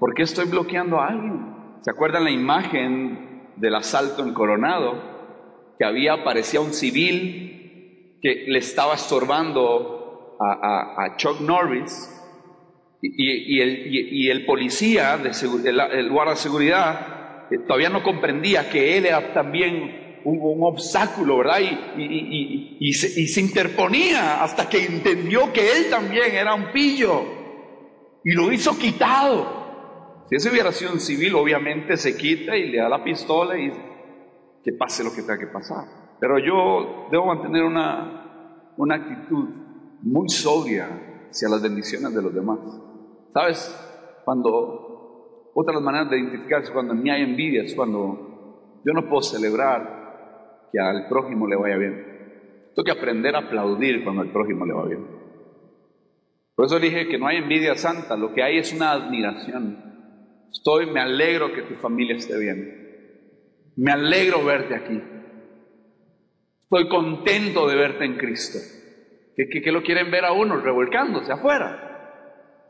¿Por 0.00 0.14
qué 0.14 0.22
estoy 0.22 0.46
bloqueando 0.46 1.00
a 1.00 1.08
alguien? 1.08 1.54
¿Se 1.82 1.90
acuerdan 1.90 2.24
la 2.24 2.30
imagen 2.30 3.33
del 3.56 3.74
asalto 3.74 4.22
en 4.22 4.34
Coronado? 4.34 5.74
Que 5.78 5.84
había, 5.84 6.24
parecía 6.24 6.60
un 6.60 6.72
civil 6.72 8.18
que 8.22 8.44
le 8.48 8.58
estaba 8.58 8.94
estorbando 8.94 10.36
a, 10.40 11.16
Chuck 11.16 11.40
Norris 11.40 12.10
y, 13.02 14.30
el, 14.30 14.46
policía, 14.46 15.18
de 15.18 15.30
el, 15.68 16.10
guarda 16.10 16.32
de 16.32 16.38
seguridad, 16.38 17.46
eh, 17.50 17.58
todavía 17.66 17.90
no 17.90 18.02
comprendía 18.02 18.68
que 18.70 18.96
él 18.96 19.06
era 19.06 19.32
también 19.32 20.20
un, 20.24 20.38
un 20.40 20.64
obstáculo, 20.64 21.38
¿verdad? 21.38 21.58
Y 21.98 22.92
se 22.94 23.40
interponía 23.40 24.42
hasta 24.42 24.68
que 24.68 24.84
entendió 24.84 25.52
que 25.52 25.70
él 25.72 25.90
también 25.90 26.34
era 26.34 26.54
un 26.54 26.72
pillo. 26.72 27.22
Y 28.24 28.32
lo 28.32 28.50
hizo 28.50 28.78
quitado. 28.78 29.63
Si 30.26 30.36
ese 30.36 30.50
hubiera 30.50 30.72
sido 30.72 30.92
un 30.92 31.00
civil, 31.00 31.34
obviamente 31.34 31.96
se 31.96 32.16
quita 32.16 32.56
y 32.56 32.70
le 32.70 32.78
da 32.78 32.88
la 32.88 33.04
pistola 33.04 33.58
y 33.58 33.70
que 34.62 34.72
pase 34.72 35.04
lo 35.04 35.10
que 35.10 35.22
tenga 35.22 35.38
que 35.38 35.48
pasar. 35.48 35.84
Pero 36.18 36.38
yo 36.38 37.08
debo 37.10 37.26
mantener 37.26 37.62
una, 37.62 38.72
una 38.76 38.94
actitud 38.94 39.48
muy 40.02 40.28
sobria 40.28 41.26
hacia 41.30 41.48
las 41.48 41.62
bendiciones 41.62 42.14
de 42.14 42.22
los 42.22 42.34
demás. 42.34 42.58
¿Sabes? 43.32 44.22
Cuando, 44.24 45.50
otra 45.54 45.78
manera 45.80 46.06
de 46.06 46.18
identificarse 46.18 46.72
cuando 46.72 46.94
en 46.94 47.02
mí 47.02 47.10
hay 47.10 47.22
envidia 47.22 47.62
es 47.62 47.74
cuando 47.74 48.80
yo 48.84 48.92
no 48.92 49.08
puedo 49.08 49.22
celebrar 49.22 50.68
que 50.72 50.80
al 50.80 51.08
prójimo 51.08 51.46
le 51.46 51.56
vaya 51.56 51.76
bien. 51.76 52.14
Tengo 52.74 52.84
que 52.84 52.98
aprender 52.98 53.36
a 53.36 53.40
aplaudir 53.40 54.02
cuando 54.02 54.22
al 54.22 54.30
prójimo 54.30 54.64
le 54.64 54.72
va 54.72 54.84
bien. 54.86 55.06
Por 56.54 56.66
eso 56.66 56.78
dije 56.78 57.08
que 57.08 57.18
no 57.18 57.26
hay 57.26 57.38
envidia 57.38 57.74
santa, 57.76 58.16
lo 58.16 58.32
que 58.32 58.42
hay 58.42 58.58
es 58.58 58.72
una 58.72 58.92
admiración. 58.92 59.93
Estoy, 60.54 60.86
me 60.86 61.00
alegro 61.00 61.52
que 61.52 61.62
tu 61.62 61.74
familia 61.74 62.16
esté 62.16 62.38
bien. 62.38 63.72
Me 63.76 63.92
alegro 63.92 64.42
verte 64.42 64.74
aquí. 64.74 65.02
Estoy 66.62 66.88
contento 66.88 67.68
de 67.68 67.76
verte 67.76 68.04
en 68.04 68.16
Cristo. 68.16 68.58
¿Qué, 69.36 69.48
qué, 69.50 69.60
qué 69.60 69.72
lo 69.72 69.82
quieren 69.82 70.10
ver 70.10 70.24
a 70.24 70.32
uno 70.32 70.56
revolcándose 70.56 71.32
afuera? 71.32 71.90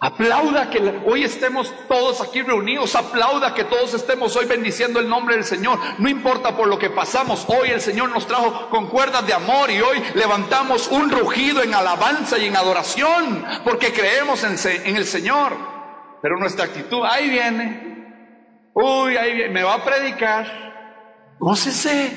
Aplauda 0.00 0.68
que 0.68 0.80
hoy 1.06 1.24
estemos 1.24 1.72
todos 1.88 2.20
aquí 2.20 2.42
reunidos. 2.42 2.94
Aplauda 2.94 3.54
que 3.54 3.64
todos 3.64 3.94
estemos 3.94 4.34
hoy 4.36 4.46
bendiciendo 4.46 4.98
el 4.98 5.08
nombre 5.08 5.36
del 5.36 5.44
Señor. 5.44 5.78
No 5.98 6.08
importa 6.08 6.56
por 6.56 6.68
lo 6.68 6.78
que 6.78 6.90
pasamos. 6.90 7.46
Hoy 7.48 7.70
el 7.70 7.80
Señor 7.80 8.10
nos 8.10 8.26
trajo 8.26 8.68
con 8.70 8.88
cuerdas 8.88 9.26
de 9.26 9.32
amor 9.32 9.70
y 9.70 9.80
hoy 9.80 10.02
levantamos 10.14 10.88
un 10.88 11.10
rugido 11.10 11.62
en 11.62 11.74
alabanza 11.74 12.38
y 12.38 12.46
en 12.46 12.56
adoración 12.56 13.44
porque 13.62 13.92
creemos 13.92 14.42
en, 14.44 14.96
el 14.96 15.04
Señor. 15.04 15.73
Pero 16.24 16.38
nuestra 16.38 16.64
actitud, 16.64 17.02
ahí 17.04 17.28
viene. 17.28 18.70
Uy, 18.72 19.14
ahí 19.14 19.34
viene. 19.34 19.52
Me 19.52 19.62
va 19.62 19.74
a 19.74 19.84
predicar. 19.84 21.36
Gócese. 21.38 22.12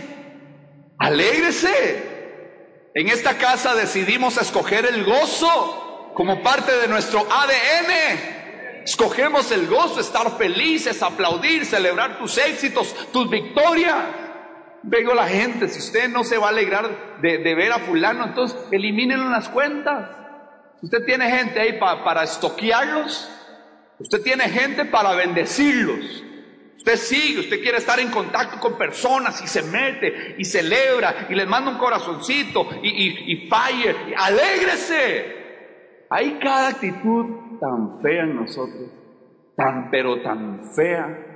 Alégrese. 0.98 2.92
En 2.94 3.10
esta 3.10 3.38
casa 3.38 3.76
decidimos 3.76 4.38
escoger 4.38 4.86
el 4.86 5.04
gozo 5.04 6.14
como 6.16 6.42
parte 6.42 6.72
de 6.78 6.88
nuestro 6.88 7.20
ADN. 7.20 8.86
Escogemos 8.86 9.52
el 9.52 9.68
gozo, 9.68 10.00
estar 10.00 10.38
felices, 10.38 11.04
aplaudir, 11.04 11.66
celebrar 11.66 12.18
tus 12.18 12.38
éxitos, 12.38 12.96
tus 13.12 13.30
victorias. 13.30 14.06
Vengo 14.84 15.14
la 15.14 15.28
gente, 15.28 15.68
si 15.68 15.80
usted 15.80 16.08
no 16.08 16.24
se 16.24 16.38
va 16.38 16.46
a 16.46 16.52
alegrar 16.52 17.20
de, 17.22 17.56
ver 17.56 17.74
a 17.74 17.80
fulano, 17.80 18.24
entonces 18.24 18.58
eliminen 18.72 19.30
las 19.30 19.50
cuentas. 19.50 20.12
Usted 20.82 21.04
tiene 21.06 21.30
gente 21.30 21.60
ahí 21.60 21.78
para 21.78 22.24
estoquearlos, 22.24 23.34
usted 24.00 24.22
tiene 24.22 24.50
gente 24.50 24.86
para 24.86 25.13
bendecirlos. 25.16 26.24
Usted 26.77 26.96
sigue, 26.96 27.39
usted 27.42 27.62
quiere 27.62 27.80
estar 27.80 28.00
en 28.00 28.10
contacto 28.10 28.60
con 28.60 28.77
personas 28.77 29.42
y 29.44 29.48
se 29.48 29.63
mete 29.63 30.36
y 30.38 30.46
celebra 30.46 31.27
y 31.30 31.36
les 31.36 31.48
manda 31.48 31.72
un 31.72 31.77
corazoncito 31.77 32.70
y, 32.82 32.89
y, 32.89 33.32
y 33.34 33.50
fire. 33.50 33.96
Alégrese. 34.16 35.36
Hay 36.10 36.39
cada 36.39 36.70
actitud 36.70 37.60
tan 37.60 38.01
fea 38.01 38.24
en 38.24 38.36
nosotros, 38.38 38.89
tan 39.56 39.89
pero 39.92 40.22
tan 40.22 40.62
fea. 40.74 41.27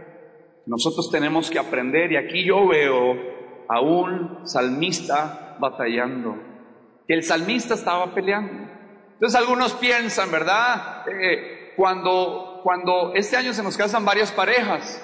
Nosotros 0.66 1.10
tenemos 1.12 1.50
que 1.50 1.60
aprender 1.60 2.12
y 2.12 2.18
aquí 2.18 2.46
yo 2.46 2.68
veo 2.68 3.18
a 3.68 3.82
un 3.82 4.48
salmista 4.48 5.58
batallando, 5.60 6.36
que 7.08 7.14
el 7.14 7.24
salmista 7.24 7.74
estaba 7.74 8.14
peleando. 8.14 8.70
Entonces 9.14 9.40
algunos 9.40 9.74
piensan, 9.74 10.32
¿verdad? 10.32 11.06
Eh, 11.08 11.74
cuando, 11.76 12.51
cuando 12.64 13.14
este 13.16 13.38
año 13.38 13.54
se 13.54 13.64
nos 13.64 13.78
casan 13.78 14.06
varias 14.06 14.32
parejas 14.32 15.02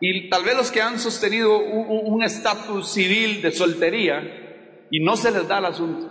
y 0.00 0.28
tal 0.28 0.44
vez 0.44 0.56
los 0.56 0.70
que 0.70 0.82
han 0.82 0.98
sostenido 0.98 1.58
un 1.58 2.22
estatus 2.22 2.92
civil 2.92 3.40
de 3.40 3.52
soltería 3.52 4.86
y 4.90 5.00
no 5.00 5.16
se 5.16 5.30
les 5.30 5.46
da 5.46 5.58
el 5.58 5.66
asunto 5.66 6.10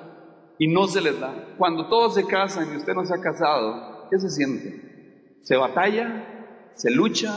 y 0.58 0.68
no 0.68 0.88
se 0.88 1.02
les 1.02 1.20
da. 1.20 1.56
Cuando 1.58 1.88
todos 1.88 2.14
se 2.14 2.26
casan 2.26 2.72
y 2.72 2.78
usted 2.78 2.94
no 2.94 3.04
se 3.06 3.16
ha 3.16 3.22
casado, 3.22 4.08
¿qué 4.10 4.20
se 4.20 4.30
siente? 4.30 5.40
Se 5.42 5.58
batalla, 5.58 6.72
se 6.76 6.92
lucha, 6.92 7.36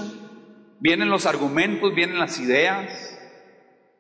vienen 0.80 1.08
los 1.08 1.26
argumentos, 1.26 1.94
vienen 1.94 2.18
las 2.18 2.38
ideas. 2.38 3.18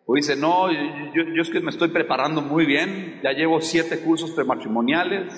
O 0.06 0.14
dice, 0.14 0.36
no, 0.36 0.70
yo, 0.70 1.22
yo 1.34 1.42
es 1.42 1.48
que 1.48 1.60
me 1.60 1.70
estoy 1.70 1.88
preparando 1.88 2.42
muy 2.42 2.66
bien, 2.66 3.20
ya 3.22 3.32
llevo 3.32 3.60
siete 3.60 4.00
cursos 4.00 4.32
prematrimoniales. 4.32 5.32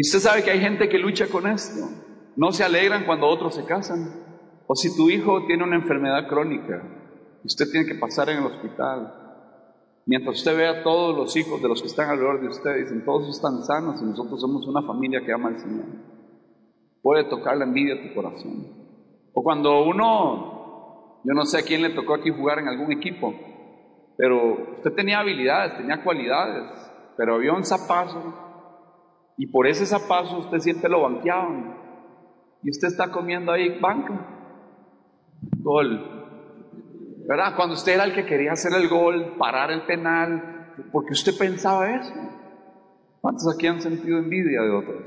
Y 0.00 0.08
usted 0.08 0.20
sabe 0.20 0.42
que 0.42 0.50
hay 0.50 0.60
gente 0.60 0.88
que 0.88 0.96
lucha 0.96 1.26
con 1.26 1.46
esto. 1.46 1.86
No 2.34 2.52
se 2.52 2.64
alegran 2.64 3.04
cuando 3.04 3.26
otros 3.26 3.54
se 3.54 3.66
casan. 3.66 4.24
O 4.66 4.74
si 4.74 4.96
tu 4.96 5.10
hijo 5.10 5.44
tiene 5.44 5.62
una 5.62 5.76
enfermedad 5.76 6.26
crónica, 6.26 6.82
usted 7.44 7.70
tiene 7.70 7.86
que 7.86 7.96
pasar 7.96 8.30
en 8.30 8.38
el 8.38 8.46
hospital. 8.46 9.12
Mientras 10.06 10.38
usted 10.38 10.56
ve 10.56 10.68
a 10.68 10.82
todos 10.82 11.14
los 11.14 11.36
hijos 11.36 11.60
de 11.60 11.68
los 11.68 11.82
que 11.82 11.88
están 11.88 12.08
alrededor 12.08 12.40
de 12.40 12.48
usted, 12.48 12.78
dicen, 12.78 13.04
todos 13.04 13.28
están 13.28 13.62
sanos 13.62 14.00
y 14.00 14.06
nosotros 14.06 14.40
somos 14.40 14.66
una 14.66 14.80
familia 14.80 15.20
que 15.22 15.34
ama 15.34 15.50
al 15.50 15.60
Señor. 15.60 15.84
Puede 17.02 17.24
tocar 17.24 17.58
la 17.58 17.64
envidia 17.64 17.96
a 17.96 18.08
tu 18.08 18.14
corazón. 18.14 18.68
O 19.34 19.42
cuando 19.42 19.84
uno, 19.84 21.20
yo 21.24 21.34
no 21.34 21.44
sé 21.44 21.58
a 21.58 21.62
quién 21.62 21.82
le 21.82 21.90
tocó 21.90 22.14
aquí 22.14 22.30
jugar 22.30 22.60
en 22.60 22.68
algún 22.68 22.90
equipo, 22.90 23.34
pero 24.16 24.76
usted 24.76 24.94
tenía 24.94 25.18
habilidades, 25.18 25.76
tenía 25.76 26.02
cualidades, 26.02 26.70
pero 27.18 27.34
había 27.34 27.52
un 27.52 27.66
zapazo 27.66 28.48
y 29.40 29.46
por 29.46 29.66
ese 29.66 29.86
zapazo 29.86 30.36
usted 30.36 30.58
siempre 30.58 30.90
lo 30.90 31.00
banqueaban. 31.00 31.74
Y 32.62 32.68
usted 32.68 32.88
está 32.88 33.10
comiendo 33.10 33.50
ahí 33.50 33.80
banca. 33.80 34.12
Gol. 35.60 37.24
¿Verdad? 37.26 37.56
Cuando 37.56 37.74
usted 37.74 37.94
era 37.94 38.04
el 38.04 38.12
que 38.12 38.26
quería 38.26 38.52
hacer 38.52 38.70
el 38.74 38.86
gol, 38.90 39.36
parar 39.38 39.70
el 39.70 39.86
penal, 39.86 40.74
porque 40.92 41.14
usted 41.14 41.32
pensaba 41.38 41.90
eso. 41.90 42.12
¿Cuántos 43.22 43.50
aquí 43.54 43.66
han 43.66 43.80
sentido 43.80 44.18
envidia 44.18 44.60
de 44.60 44.70
otros? 44.72 45.04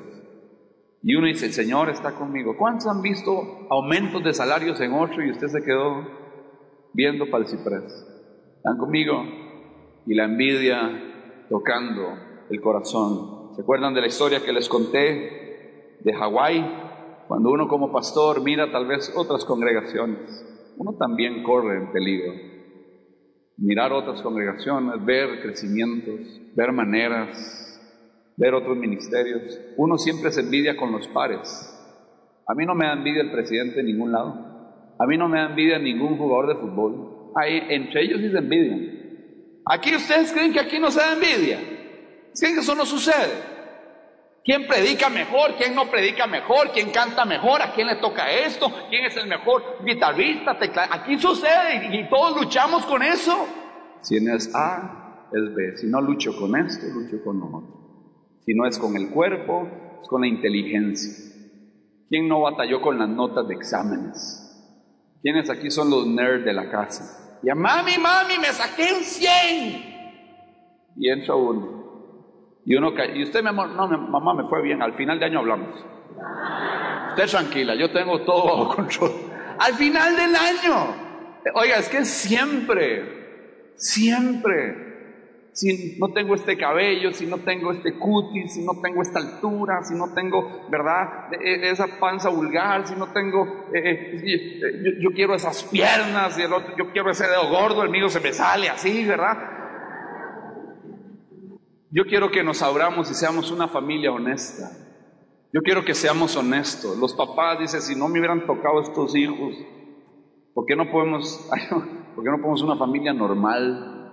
Y 1.03 1.13
uno 1.13 1.27
dice, 1.27 1.45
el 1.45 1.53
Señor 1.53 1.91
está 1.91 2.13
conmigo. 2.13 2.57
¿Cuántos 2.57 2.87
han 2.87 3.03
visto 3.03 3.67
aumentos 3.69 4.23
de 4.23 4.33
salarios 4.33 4.81
en 4.81 4.93
otro 4.93 5.23
y 5.23 5.29
usted 5.29 5.49
se 5.49 5.63
quedó 5.63 6.07
viendo 6.91 7.29
para 7.29 7.43
el 7.43 7.49
ciprés? 7.51 7.83
¿Están 8.55 8.79
conmigo? 8.79 9.13
Y 10.07 10.15
la 10.15 10.23
envidia 10.23 11.45
tocando 11.49 12.17
el 12.49 12.59
corazón. 12.61 13.32
¿Se 13.55 13.61
acuerdan 13.61 13.93
de 13.93 14.01
la 14.01 14.07
historia 14.07 14.43
que 14.43 14.53
les 14.53 14.67
conté 14.67 15.99
de 15.99 16.13
Hawái? 16.13 17.25
Cuando 17.27 17.51
uno 17.51 17.67
como 17.67 17.91
pastor 17.91 18.41
mira 18.41 18.71
tal 18.71 18.85
vez 18.85 19.13
otras 19.15 19.45
congregaciones 19.45 20.49
uno 20.77 20.95
también 20.97 21.43
corre 21.43 21.77
en 21.77 21.91
peligro. 21.91 22.33
Mirar 23.57 23.93
otras 23.93 24.21
congregaciones, 24.21 25.05
ver 25.05 25.41
crecimientos, 25.41 26.41
ver 26.55 26.71
maneras, 26.71 27.79
ver 28.37 28.53
otros 28.53 28.77
ministerios. 28.77 29.59
Uno 29.77 29.97
siempre 29.97 30.31
se 30.31 30.41
envidia 30.41 30.75
con 30.75 30.91
los 30.91 31.07
pares. 31.09 31.69
A 32.47 32.55
mí 32.55 32.65
no 32.65 32.75
me 32.75 32.87
da 32.87 32.93
envidia 32.93 33.21
el 33.21 33.31
presidente 33.31 33.81
en 33.81 33.85
ningún 33.85 34.11
lado. 34.11 34.95
A 34.99 35.05
mí 35.05 35.17
no 35.17 35.29
me 35.29 35.37
da 35.37 35.49
envidia 35.49 35.79
ningún 35.79 36.17
jugador 36.17 36.47
de 36.47 36.55
fútbol. 36.55 37.31
Hay, 37.35 37.61
entre 37.69 38.03
ellos 38.03 38.21
sí 38.21 38.29
se 38.29 38.37
envidian. 38.37 39.03
Aquí 39.65 39.95
ustedes 39.95 40.31
creen 40.33 40.51
que 40.51 40.59
aquí 40.59 40.79
no 40.79 40.91
se 40.91 40.99
da 40.99 41.13
envidia. 41.13 41.59
¿Creen 42.39 42.55
que 42.55 42.61
eso 42.61 42.75
no 42.75 42.85
sucede? 42.85 43.53
¿Quién 44.43 44.67
predica 44.67 45.09
mejor? 45.09 45.55
¿Quién 45.57 45.73
no 45.73 45.89
predica 45.89 46.27
mejor? 46.27 46.71
¿Quién 46.73 46.89
canta 46.91 47.23
mejor? 47.23 47.61
¿A 47.61 47.73
quién 47.73 47.87
le 47.87 47.95
toca 47.95 48.29
esto? 48.29 48.69
¿Quién 48.89 49.05
es 49.05 49.15
el 49.15 49.27
mejor 49.27 49.77
guitarrista? 49.85 50.57
Aquí 50.91 51.17
sucede 51.17 51.97
y 51.97 52.09
todos 52.09 52.41
luchamos 52.41 52.85
con 52.85 53.01
eso. 53.01 53.47
Si 54.01 54.19
no 54.19 54.35
es 54.35 54.53
A, 54.53 55.29
es 55.31 55.55
B. 55.55 55.77
Si 55.77 55.87
no 55.87 56.01
lucho 56.01 56.37
con 56.37 56.57
esto, 56.57 56.85
lucho 56.87 57.23
con 57.23 57.39
lo 57.39 57.45
otro. 57.45 57.83
Si 58.45 58.53
no 58.53 58.65
es 58.65 58.77
con 58.77 58.97
el 58.97 59.11
cuerpo, 59.11 59.67
es 60.01 60.09
con 60.09 60.21
la 60.21 60.27
inteligencia. 60.27 61.31
¿Quién 62.09 62.27
no 62.27 62.41
batalló 62.41 62.81
con 62.81 62.99
las 62.99 63.07
notas 63.07 63.47
de 63.47 63.55
exámenes? 63.55 64.41
¿Quiénes 65.21 65.49
aquí 65.49 65.71
son 65.71 65.89
los 65.89 66.05
nerds 66.05 66.43
de 66.43 66.51
la 66.51 66.69
casa? 66.69 67.39
Y 67.41 67.49
a 67.49 67.55
mami, 67.55 67.97
mami, 67.97 68.37
me 68.39 68.47
saqué 68.47 68.93
un 68.93 69.03
100. 69.03 69.93
Y 70.97 71.09
entra 71.09 71.35
uno. 71.35 71.72
Y 72.65 72.75
uno 72.75 72.93
y 73.13 73.23
usted, 73.23 73.41
mi 73.41 73.49
amor, 73.49 73.69
no, 73.69 73.87
mamá, 73.87 74.33
me 74.33 74.47
fue 74.47 74.61
bien, 74.61 74.81
al 74.81 74.93
final 74.93 75.19
de 75.19 75.25
año 75.25 75.39
hablamos. 75.39 75.83
Usted 77.09 77.27
tranquila, 77.27 77.75
yo 77.75 77.91
tengo 77.91 78.21
todo 78.21 78.45
bajo 78.45 78.75
control. 78.75 79.11
Al 79.59 79.73
final 79.73 80.15
del 80.15 80.35
año, 80.35 80.95
oiga, 81.55 81.77
es 81.77 81.89
que 81.89 82.05
siempre, 82.05 83.73
siempre, 83.75 84.93
si 85.51 85.97
no 85.99 86.13
tengo 86.13 86.35
este 86.35 86.57
cabello, 86.57 87.11
si 87.11 87.27
no 87.27 87.39
tengo 87.39 87.73
este 87.73 87.99
cutis, 87.99 88.53
si 88.53 88.65
no 88.65 88.81
tengo 88.81 89.01
esta 89.01 89.19
altura, 89.19 89.83
si 89.83 89.93
no 89.93 90.13
tengo, 90.13 90.65
¿verdad? 90.69 91.33
E, 91.33 91.67
e, 91.67 91.69
esa 91.69 91.87
panza 91.99 92.29
vulgar, 92.29 92.87
si 92.87 92.95
no 92.95 93.11
tengo, 93.11 93.67
eh, 93.73 94.21
eh, 94.23 94.81
yo, 94.83 95.09
yo, 95.09 95.09
quiero 95.13 95.35
esas 95.35 95.63
piernas 95.65 96.39
y 96.39 96.43
el 96.43 96.53
otro, 96.53 96.75
yo 96.77 96.91
quiero 96.91 97.11
ese 97.11 97.27
dedo 97.27 97.49
gordo, 97.49 97.83
el 97.83 97.89
mío 97.89 98.09
se 98.09 98.21
me 98.21 98.33
sale 98.33 98.69
así, 98.69 99.05
¿verdad? 99.05 99.62
Yo 101.95 102.05
quiero 102.05 102.31
que 102.31 102.43
nos 102.43 102.63
abramos 102.63 103.11
y 103.11 103.13
seamos 103.13 103.51
una 103.51 103.67
familia 103.67 104.11
honesta. 104.11 104.71
Yo 105.53 105.61
quiero 105.61 105.85
que 105.85 105.93
seamos 105.93 106.35
honestos. 106.35 106.97
Los 106.97 107.13
papás 107.13 107.59
dicen, 107.59 107.81
si 107.83 107.95
no 107.95 108.07
me 108.07 108.17
hubieran 108.17 108.47
tocado 108.47 108.81
estos 108.81 109.15
hijos, 109.15 109.55
¿por 110.55 110.65
qué 110.65 110.75
no 110.75 110.89
podemos, 110.89 111.47
¿por 112.15 112.23
qué 112.23 112.31
no 112.31 112.37
podemos 112.37 112.63
una 112.63 112.77
familia 112.77 113.13
normal? 113.13 114.11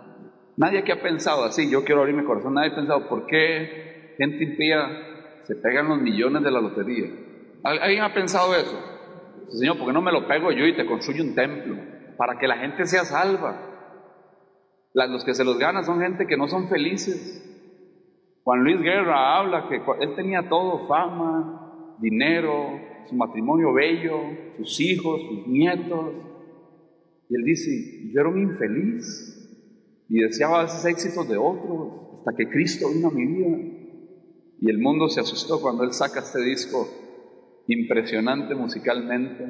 Nadie 0.59 0.85
que 0.85 0.93
ha 0.93 1.01
pensado 1.01 1.43
así, 1.43 1.71
yo 1.71 1.83
quiero 1.83 2.03
abrir 2.03 2.15
mi 2.15 2.25
corazón, 2.25 2.53
nadie 2.53 2.73
ha 2.73 2.75
pensado, 2.77 3.09
¿por 3.09 3.25
qué 3.25 4.15
gente 4.19 4.45
impía 4.45 5.41
se 5.45 5.57
pegan 5.57 5.89
los 5.89 6.03
millones 6.03 6.43
de 6.43 6.51
la 6.51 6.61
lotería? 6.61 7.07
¿Alguien 7.65 8.03
ha 8.03 8.13
pensado 8.13 8.55
eso? 8.55 8.79
Señor, 9.49 9.79
¿por 9.79 9.87
qué 9.87 9.95
no 9.95 10.03
me 10.03 10.13
lo 10.13 10.29
pego 10.29 10.53
yo 10.53 10.67
y 10.67 10.77
te 10.77 10.85
construyo 10.85 11.25
un 11.25 11.35
templo? 11.35 11.77
Para 12.19 12.39
que 12.39 12.47
la 12.47 12.59
gente 12.59 12.85
sea 12.85 13.07
salva. 13.07 13.59
Los 14.93 15.25
que 15.25 15.35
se 15.35 15.45
los 15.45 15.59
ganan 15.59 15.87
son 15.87 16.03
gente 16.03 16.27
que 16.27 16.37
no 16.37 16.47
son 16.47 16.69
felices. 16.69 17.47
Juan 18.51 18.65
Luis 18.65 18.81
Guerra 18.81 19.39
habla 19.39 19.69
que 19.69 19.77
él 19.77 20.17
tenía 20.17 20.49
todo, 20.49 20.89
fama, 20.89 21.97
dinero, 22.01 22.81
su 23.09 23.15
matrimonio 23.15 23.73
bello, 23.73 24.17
sus 24.57 24.81
hijos, 24.81 25.21
sus 25.23 25.47
nietos. 25.47 26.15
Y 27.29 27.37
él 27.37 27.45
dice, 27.45 28.11
yo 28.13 28.21
era 28.21 28.29
un 28.29 28.43
infeliz 28.43 30.05
y 30.09 30.19
deseaba 30.19 30.65
esos 30.65 30.85
éxitos 30.85 31.29
de 31.29 31.37
otros 31.37 32.19
hasta 32.19 32.37
que 32.37 32.51
Cristo 32.51 32.89
vino 32.93 33.07
a 33.07 33.13
mi 33.13 33.25
vida. 33.25 33.57
Y 34.61 34.69
el 34.69 34.81
mundo 34.81 35.09
se 35.09 35.21
asustó 35.21 35.63
cuando 35.63 35.85
él 35.85 35.93
saca 35.93 36.19
este 36.19 36.43
disco 36.43 36.89
impresionante 37.69 38.57
musicalmente. 38.57 39.45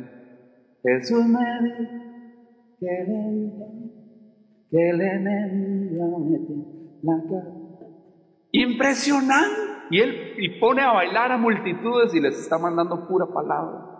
Jesús 0.82 1.24
me 1.24 1.40
dijo 1.72 1.86
que 4.70 4.92
la 7.02 7.59
Impresionante. 8.52 9.70
Y 9.90 10.00
él 10.00 10.34
y 10.38 10.60
pone 10.60 10.82
a 10.82 10.92
bailar 10.92 11.32
a 11.32 11.36
multitudes 11.36 12.14
y 12.14 12.20
les 12.20 12.38
está 12.38 12.58
mandando 12.58 13.08
pura 13.08 13.26
palabra. 13.26 13.90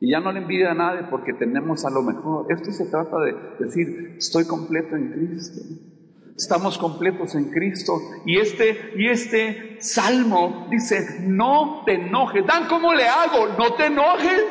Y 0.00 0.10
ya 0.10 0.20
no 0.20 0.32
le 0.32 0.40
envidia 0.40 0.72
a 0.72 0.74
nadie 0.74 1.04
porque 1.10 1.32
tenemos 1.32 1.84
a 1.84 1.90
lo 1.90 2.02
mejor. 2.02 2.46
Esto 2.50 2.72
se 2.72 2.86
trata 2.86 3.18
de 3.20 3.34
decir, 3.60 4.16
estoy 4.18 4.46
completo 4.46 4.96
en 4.96 5.12
Cristo. 5.12 5.60
Estamos 6.36 6.78
completos 6.78 7.34
en 7.34 7.50
Cristo. 7.50 8.00
Y 8.26 8.38
este, 8.38 8.94
y 8.96 9.08
este 9.08 9.76
salmo 9.80 10.66
dice, 10.70 11.24
no 11.26 11.82
te 11.84 11.94
enojes. 11.94 12.44
Dan, 12.46 12.66
¿cómo 12.68 12.94
le 12.94 13.06
hago? 13.06 13.48
No 13.58 13.74
te 13.74 13.86
enojes. 13.86 14.42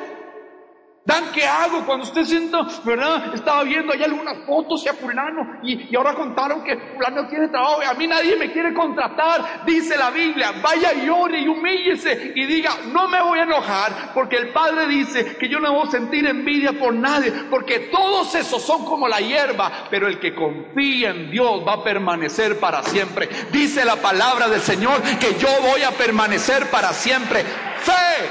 Dan, 1.04 1.32
¿qué 1.34 1.48
hago 1.48 1.84
cuando 1.84 2.06
usted 2.06 2.24
sienta, 2.26 2.62
verdad? 2.86 3.34
Estaba 3.34 3.64
viendo 3.64 3.92
ahí 3.92 4.04
algunas 4.04 4.46
fotos 4.46 4.86
y 4.86 4.90
a 4.90 4.94
fulano 4.94 5.60
y, 5.64 5.96
ahora 5.96 6.14
contaron 6.14 6.64
que 6.64 6.78
fulano 6.78 7.28
tiene 7.28 7.48
trabajo 7.48 7.82
y 7.82 7.86
a 7.86 7.94
mí 7.96 8.06
nadie 8.06 8.36
me 8.36 8.52
quiere 8.52 8.72
contratar. 8.72 9.64
Dice 9.66 9.98
la 9.98 10.12
Biblia, 10.12 10.54
vaya 10.62 10.94
y 10.94 11.10
ore 11.10 11.40
y 11.40 11.48
humíllese 11.48 12.34
y 12.36 12.46
diga, 12.46 12.78
no 12.92 13.08
me 13.08 13.20
voy 13.20 13.40
a 13.40 13.44
enojar 13.44 14.14
porque 14.14 14.38
el 14.38 14.50
Padre 14.50 14.88
dice 14.88 15.38
que 15.38 15.50
yo 15.50 15.60
no 15.60 15.74
voy 15.74 15.88
a 15.88 15.92
sentir 15.92 16.28
envidia 16.28 16.74
por 16.74 16.94
nadie 16.94 17.32
porque 17.50 17.90
todos 17.92 18.36
esos 18.36 18.62
son 18.62 18.86
como 18.86 19.08
la 19.08 19.20
hierba, 19.22 19.88
pero 19.90 20.08
el 20.08 20.20
que 20.20 20.36
confía 20.36 21.10
en 21.10 21.32
Dios 21.32 21.64
va 21.68 21.74
a 21.74 21.84
permanecer 21.84 22.60
para 22.60 22.84
siempre. 22.84 23.28
Dice 23.52 23.84
la 23.86 23.96
palabra 23.96 24.48
del 24.48 24.62
Señor 24.62 25.02
que 25.20 25.34
yo 25.40 25.50
voy 25.64 25.82
a 25.82 25.92
permanecer 25.92 26.70
para 26.70 26.94
siempre. 26.94 27.42
Fe, 27.42 28.30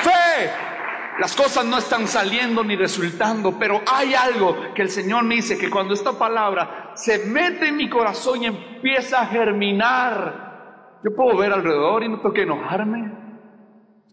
fe. 0.00 0.71
Las 1.20 1.36
cosas 1.36 1.64
no 1.66 1.78
están 1.78 2.08
saliendo 2.08 2.64
ni 2.64 2.74
resultando, 2.74 3.58
pero 3.58 3.82
hay 3.86 4.14
algo 4.14 4.56
que 4.74 4.82
el 4.82 4.88
Señor 4.88 5.24
me 5.24 5.36
dice, 5.36 5.58
que 5.58 5.70
cuando 5.70 5.92
esta 5.92 6.18
palabra 6.18 6.92
se 6.94 7.26
mete 7.26 7.68
en 7.68 7.76
mi 7.76 7.90
corazón 7.90 8.42
y 8.42 8.46
empieza 8.46 9.20
a 9.20 9.26
germinar, 9.26 11.00
yo 11.04 11.14
puedo 11.14 11.36
ver 11.36 11.52
alrededor 11.52 12.02
y 12.02 12.08
no 12.08 12.16
tengo 12.16 12.32
que 12.32 12.42
enojarme. 12.42 13.22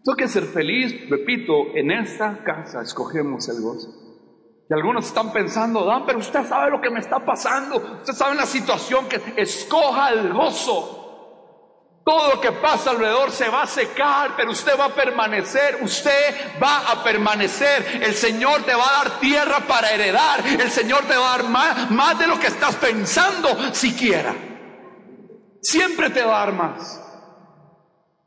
Tengo 0.04 0.16
que 0.16 0.28
ser 0.28 0.44
feliz, 0.44 1.08
repito, 1.08 1.74
en 1.74 1.90
esta 1.90 2.42
casa 2.44 2.82
escogemos 2.82 3.48
el 3.48 3.62
gozo. 3.62 3.88
Y 4.68 4.74
algunos 4.74 5.06
están 5.06 5.32
pensando, 5.32 5.84
Dan, 5.84 6.04
pero 6.06 6.18
usted 6.18 6.44
sabe 6.44 6.70
lo 6.70 6.80
que 6.80 6.90
me 6.90 7.00
está 7.00 7.18
pasando, 7.18 7.76
usted 7.76 8.12
sabe 8.12 8.36
la 8.36 8.46
situación 8.46 9.06
que 9.08 9.20
escoja 9.36 10.10
el 10.10 10.32
gozo. 10.32 10.99
Todo 12.10 12.34
lo 12.34 12.40
que 12.40 12.50
pasa 12.50 12.90
alrededor 12.90 13.30
se 13.30 13.48
va 13.48 13.62
a 13.62 13.66
secar, 13.68 14.34
pero 14.36 14.50
usted 14.50 14.76
va 14.76 14.86
a 14.86 14.94
permanecer, 14.96 15.78
usted 15.80 16.58
va 16.60 16.90
a 16.90 17.04
permanecer. 17.04 18.00
El 18.02 18.14
Señor 18.14 18.64
te 18.64 18.74
va 18.74 18.82
a 18.82 19.04
dar 19.04 19.20
tierra 19.20 19.60
para 19.60 19.92
heredar, 19.92 20.44
el 20.44 20.70
Señor 20.72 21.04
te 21.04 21.16
va 21.16 21.34
a 21.34 21.38
dar 21.38 21.48
más, 21.48 21.88
más 21.92 22.18
de 22.18 22.26
lo 22.26 22.36
que 22.40 22.48
estás 22.48 22.74
pensando 22.74 23.48
siquiera. 23.72 24.34
Siempre 25.62 26.10
te 26.10 26.24
va 26.24 26.42
a 26.42 26.46
dar 26.46 26.52
más. 26.52 27.00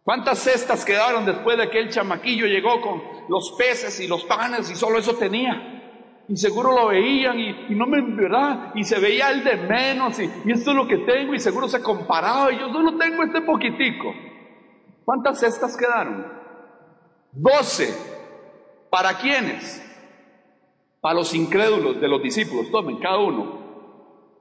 ¿Cuántas 0.02 0.40
cestas 0.40 0.86
quedaron 0.86 1.26
después 1.26 1.58
de 1.58 1.70
que 1.70 1.80
el 1.80 1.90
chamaquillo 1.90 2.46
llegó 2.46 2.80
con 2.80 3.04
los 3.28 3.52
peces 3.58 4.00
y 4.00 4.08
los 4.08 4.24
panes 4.24 4.70
y 4.70 4.78
solo 4.78 5.00
eso 5.00 5.16
tenía? 5.16 5.73
Y 6.28 6.38
seguro 6.38 6.72
lo 6.72 6.88
veían 6.88 7.40
y, 7.40 7.76
no 7.76 7.86
me, 7.86 8.02
¿verdad? 8.02 8.72
Y 8.76 8.84
se 8.84 9.00
veía 9.00 9.32
el 9.32 9.44
de 9.44 9.58
menos 9.58 10.20
y, 10.20 10.30
y, 10.46 10.52
esto 10.52 10.72
es 10.72 10.78
lo 10.78 10.88
que 10.88 11.00
tengo 11.00 11.34
y 11.34 11.40
seguro 11.40 11.68
se 11.68 11.82
comparaba 11.82 12.52
y 12.52 12.60
yo 12.60 12.72
solo 12.72 12.98
tengo 12.98 13.24
este 13.24 13.42
poquitico. 13.42 14.14
¿Cuántas 15.04 15.40
cestas 15.40 15.76
quedaron? 15.76 16.26
Doce. 17.32 17.94
¿Para 18.90 19.18
quiénes? 19.18 19.82
Para 21.02 21.16
los 21.16 21.34
incrédulos 21.34 22.00
de 22.00 22.08
los 22.08 22.22
discípulos. 22.22 22.72
Tomen 22.72 23.00
cada 23.00 23.18
uno. 23.18 23.63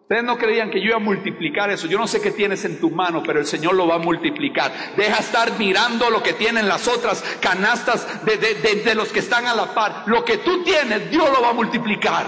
Ustedes 0.03 0.25
no 0.25 0.37
creían 0.37 0.71
que 0.71 0.81
yo 0.81 0.89
iba 0.89 0.97
a 0.97 1.01
multiplicar 1.01 1.71
eso. 1.71 1.87
Yo 1.87 1.99
no 1.99 2.07
sé 2.07 2.21
qué 2.21 2.33
tienes 2.33 2.65
en 2.65 2.79
tu 2.79 2.91
mano, 2.91 3.23
pero 3.25 3.39
el 3.39 3.47
Señor 3.47 3.75
lo 3.75 3.87
va 3.87 3.95
a 3.95 3.99
multiplicar. 3.99 4.71
Deja 4.97 5.19
estar 5.19 5.59
mirando 5.59 6.11
lo 6.11 6.23
que 6.23 6.35
tienen 6.35 6.69
las 6.69 6.87
otras 6.87 7.23
canastas 7.41 8.25
de, 8.25 8.37
de, 8.37 8.95
los 8.95 9.11
que 9.11 9.21
están 9.21 9.47
a 9.47 9.55
la 9.55 9.73
par. 9.73 10.05
Lo 10.07 10.25
que 10.25 10.39
tú 10.39 10.63
tienes, 10.65 11.11
Dios 11.11 11.31
lo 11.33 11.41
va 11.41 11.51
a 11.51 11.55
multiplicar. 11.55 12.27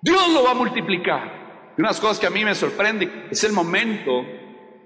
Dios 0.00 0.32
lo 0.32 0.42
va 0.42 0.50
a 0.50 0.54
multiplicar. 0.54 1.74
Y 1.76 1.80
unas 1.80 2.00
cosas 2.00 2.18
que 2.18 2.26
a 2.26 2.30
mí 2.30 2.44
me 2.44 2.54
sorprenden 2.54 3.28
es 3.30 3.44
el 3.44 3.52
momento 3.52 4.24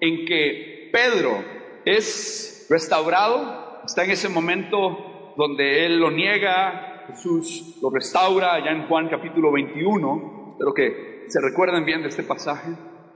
en 0.00 0.26
que 0.26 0.90
Pedro 0.92 1.42
es 1.86 2.66
restaurado. 2.68 3.82
Está 3.86 4.04
en 4.04 4.10
ese 4.10 4.28
momento 4.28 5.32
donde 5.38 5.86
él 5.86 5.98
lo 5.98 6.10
niega, 6.10 7.06
Jesús 7.08 7.78
lo 7.80 7.88
restaura, 7.88 8.54
allá 8.54 8.72
en 8.72 8.86
Juan 8.88 9.08
capítulo 9.08 9.52
21. 9.52 10.56
Pero 10.58 10.74
que 10.74 11.09
se 11.30 11.40
recuerdan 11.40 11.84
bien 11.84 12.02
de 12.02 12.08
este 12.08 12.22
pasaje. 12.22 12.70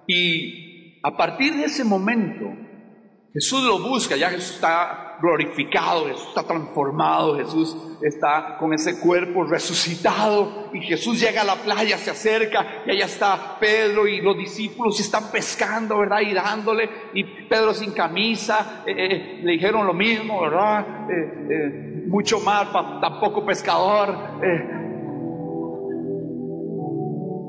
Y 0.07 1.01
a 1.03 1.17
partir 1.17 1.55
de 1.55 1.65
ese 1.65 1.85
momento, 1.85 2.47
Jesús 3.33 3.65
lo 3.65 3.81
busca, 3.81 4.17
ya 4.17 4.31
Jesús 4.31 4.55
está 4.55 5.19
glorificado, 5.21 6.07
Jesús 6.07 6.29
está 6.29 6.45
transformado, 6.45 7.37
Jesús 7.37 7.77
está 8.01 8.57
con 8.59 8.73
ese 8.73 9.01
cuerpo 9.01 9.45
resucitado 9.45 10.71
y 10.73 10.81
Jesús 10.83 11.21
llega 11.21 11.43
a 11.43 11.45
la 11.45 11.57
playa, 11.57 11.99
se 11.99 12.11
acerca 12.11 12.85
y 12.87 12.93
allá 12.93 13.07
está 13.07 13.57
Pedro 13.59 14.07
y 14.07 14.21
los 14.21 14.37
discípulos 14.37 14.99
y 15.01 15.03
están 15.03 15.33
pescando, 15.33 15.99
¿verdad? 15.99 16.21
Y 16.21 16.33
dándole 16.33 16.89
y 17.13 17.25
Pedro 17.49 17.75
sin 17.75 17.93
camisa, 17.93 18.85
eh, 18.87 18.93
eh, 18.97 19.41
le 19.43 19.53
dijeron 19.53 19.87
lo 19.87 19.95
mismo, 19.95 20.43
¿verdad? 20.43 20.87
Eh, 21.11 22.05
mucho 22.07 22.39
más, 22.41 22.73
tampoco 22.73 23.45
pescador. 23.45 24.17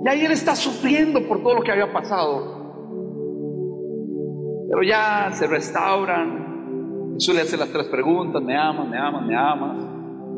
Y 0.05 0.07
ahí 0.07 0.23
él 0.23 0.31
está 0.33 0.55
sufriendo 0.55 1.27
por 1.27 1.41
todo 1.41 1.55
lo 1.55 1.61
que 1.61 1.71
había 1.71 1.91
pasado. 1.91 2.63
Pero 4.69 4.83
ya 4.83 5.31
se 5.33 5.47
restauran. 5.47 7.13
Jesús 7.15 7.33
le 7.33 7.41
hace 7.41 7.57
las 7.57 7.69
tres 7.69 7.87
preguntas, 7.87 8.39
me 8.43 8.55
amas, 8.55 8.87
me 8.87 8.99
amas, 8.99 9.25
me 9.25 9.35
amas. 9.35 9.95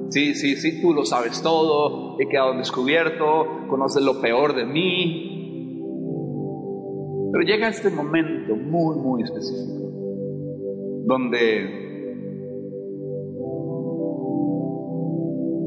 Sí, 0.10 0.36
sí, 0.36 0.56
sí, 0.56 0.82
tú 0.82 0.93
lo 0.93 1.03
sabes 1.03 1.41
todo, 1.41 2.15
he 2.17 2.30
quedado 2.30 2.53
descubierto, 2.58 3.65
conoces 3.67 4.01
lo 4.03 4.21
peor 4.21 4.56
de 4.56 4.65
mí. 4.65 5.82
Pero 7.34 7.43
llega 7.43 7.67
este 7.67 7.89
momento 7.89 8.56
muy, 8.56 8.95
muy 8.95 9.23
específico, 9.23 9.91
donde 11.08 11.88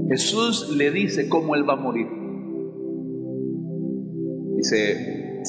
Jesús 0.09 0.75
le 0.75 0.91
dice 0.91 1.29
cómo 1.29 1.55
él 1.55 1.69
va 1.69 1.75
a 1.75 1.77
morir. 1.77 2.20
Dice, 4.61 5.43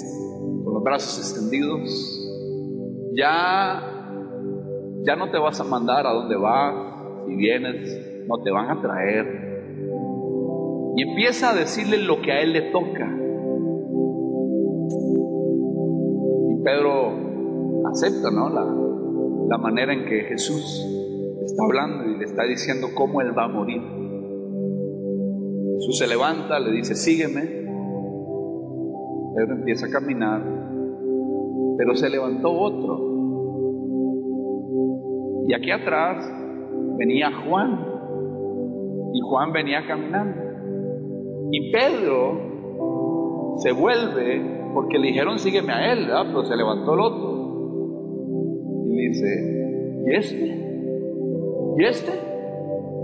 con 0.64 0.74
los 0.74 0.84
brazos 0.84 1.20
extendidos, 1.20 1.82
ya, 3.14 3.84
ya 5.06 5.16
no 5.18 5.30
te 5.30 5.38
vas 5.38 5.60
a 5.60 5.66
mandar 5.66 6.08
a 6.08 6.14
donde 6.14 6.38
vas, 6.38 7.28
si 7.28 7.36
vienes, 7.36 8.26
no 8.26 8.42
te 8.42 8.52
van 8.52 8.70
a 8.70 8.82
traer. 8.82 9.66
Y 10.96 11.02
empieza 11.10 11.50
a 11.50 11.56
decirle 11.56 11.98
lo 11.98 12.22
que 12.22 12.32
a 12.32 12.40
él 12.40 12.54
le 12.54 12.72
toca. 12.72 13.14
Y 16.52 16.64
Pedro 16.64 17.90
acepta, 17.92 18.32
¿no? 18.32 18.50
La, 18.50 18.64
la 19.50 19.58
manera 19.58 19.92
en 19.92 20.06
que 20.06 20.22
Jesús 20.22 20.88
está 21.44 21.66
hablando 21.66 22.06
y 22.06 22.18
le 22.18 22.24
está 22.24 22.44
diciendo 22.46 22.88
cómo 22.96 23.20
él 23.20 23.38
va 23.38 23.44
a 23.44 23.50
morir. 23.50 23.82
Jesús 25.80 25.98
se 25.98 26.08
levanta, 26.08 26.60
le 26.60 26.72
dice, 26.72 26.96
sígueme. 26.96 27.61
Pedro 29.36 29.56
empieza 29.56 29.86
a 29.86 29.90
caminar, 29.90 30.42
pero 31.78 31.96
se 31.96 32.10
levantó 32.10 32.52
otro. 32.52 33.12
Y 35.48 35.54
aquí 35.54 35.72
atrás 35.72 36.30
venía 36.98 37.32
Juan, 37.46 37.86
y 39.14 39.22
Juan 39.22 39.54
venía 39.54 39.86
caminando. 39.88 40.42
Y 41.52 41.72
Pedro 41.72 43.56
se 43.58 43.72
vuelve 43.72 44.70
porque 44.74 45.00
le 45.00 45.08
dijeron 45.08 45.40
sígueme 45.40 45.74
a 45.74 45.94
él, 45.94 46.08
¿verdad? 46.08 46.26
pero 46.28 46.46
se 46.46 46.56
levantó 46.56 46.94
el 46.94 47.00
otro. 47.00 47.32
Y 48.88 48.96
le 48.96 49.02
dice, 49.08 50.04
¿y 50.08 50.16
este? 50.16 50.46
¿Y 51.78 51.86
este? 51.86 52.12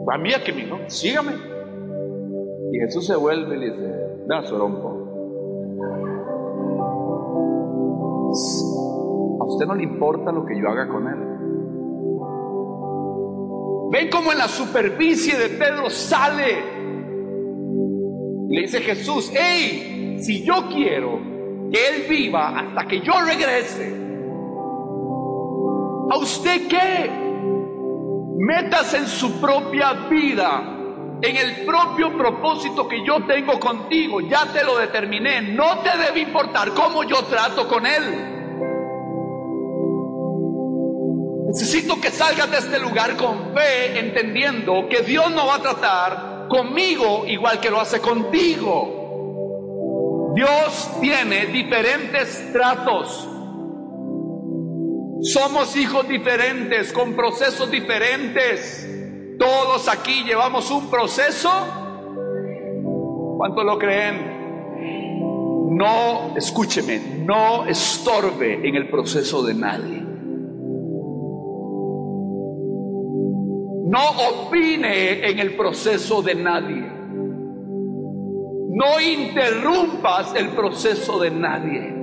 Va 0.08 0.18
mí 0.18 0.30
que 0.46 0.54
me 0.54 0.90
sígame. 0.90 1.32
Y 2.72 2.80
Jesús 2.80 3.08
se 3.08 3.16
vuelve 3.16 3.56
y 3.56 3.60
le 3.60 3.66
dice, 3.72 3.88
da 4.28 4.44
sorompo 4.44 4.98
a 9.40 9.44
usted 9.46 9.66
no 9.66 9.76
le 9.76 9.84
importa 9.84 10.32
lo 10.32 10.46
que 10.46 10.60
yo 10.60 10.70
haga 10.70 10.88
con 10.88 11.08
él. 11.08 11.38
Ven 13.92 14.10
como 14.10 14.32
en 14.32 14.38
la 14.38 14.48
superficie 14.48 15.38
de 15.38 15.50
Pedro 15.50 15.90
sale. 15.90 16.78
Le 18.50 18.62
dice 18.62 18.82
Jesús, 18.82 19.32
hey, 19.34 20.18
si 20.20 20.44
yo 20.44 20.68
quiero 20.74 21.20
que 21.72 21.78
él 21.88 22.06
viva 22.10 22.60
hasta 22.60 22.86
que 22.88 23.02
yo 23.02 23.14
regrese, 23.26 23.96
¿a 26.10 26.18
usted 26.18 26.68
qué? 26.68 27.12
Metas 28.38 28.94
en 28.94 29.08
su 29.08 29.40
propia 29.42 30.08
vida 30.10 30.77
en 31.22 31.36
el 31.36 31.66
propio 31.66 32.16
propósito 32.16 32.88
que 32.88 33.04
yo 33.06 33.26
tengo 33.26 33.60
contigo, 33.60 34.22
ya 34.22 34.46
te 34.54 34.64
lo 34.64 34.78
determiné, 34.78 35.42
no 35.42 35.80
te 35.80 35.98
debe 35.98 36.22
importar 36.22 36.74
cómo 36.74 37.04
yo 37.04 37.24
trato 37.24 37.68
con 37.68 37.86
Él. 37.86 38.34
Necesito 41.48 42.00
que 42.00 42.12
salgas 42.12 42.52
de 42.52 42.58
este 42.58 42.80
lugar 42.80 43.16
con 43.16 43.54
fe, 43.54 44.00
entendiendo 44.00 44.88
que 44.90 45.02
Dios 45.02 45.32
no 45.32 45.48
va 45.48 45.56
a 45.56 45.62
tratar 45.62 46.48
conmigo 46.48 47.26
igual 47.26 47.60
que 47.60 47.72
lo 47.72 47.80
hace 47.80 48.00
contigo. 48.00 50.34
Dios 50.36 50.92
tiene 51.02 51.48
diferentes 51.48 52.54
tratos. 52.54 53.28
Somos 55.24 55.76
hijos 55.76 56.08
diferentes, 56.08 56.94
con 56.94 57.16
procesos 57.16 57.72
diferentes. 57.72 58.97
Todos 59.38 59.88
aquí 59.88 60.24
llevamos 60.24 60.70
un 60.72 60.90
proceso. 60.90 61.50
¿Cuánto 63.38 63.64
lo 63.64 63.78
creen? 63.78 64.38
No, 65.78 66.36
escúcheme, 66.36 67.24
no 67.26 67.66
estorbe 67.68 68.68
en 68.68 68.76
el 68.76 68.90
proceso 68.90 69.44
de 69.44 69.54
nadie. 69.54 70.04
No 73.90 74.00
opine 74.30 75.30
en 75.30 75.40
el 75.40 75.56
proceso 75.56 76.22
de 76.22 76.36
nadie. 76.36 76.92
No 78.70 79.00
interrumpas 79.00 80.36
el 80.36 80.50
proceso 80.50 81.20
de 81.20 81.32
nadie. 81.32 81.96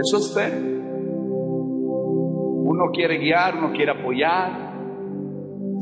Eso 0.00 0.18
es 0.18 0.34
fe. 0.34 0.71
Uno 2.72 2.90
quiere 2.90 3.18
guiar, 3.18 3.54
uno 3.54 3.70
quiere 3.72 3.90
apoyar. 3.92 4.50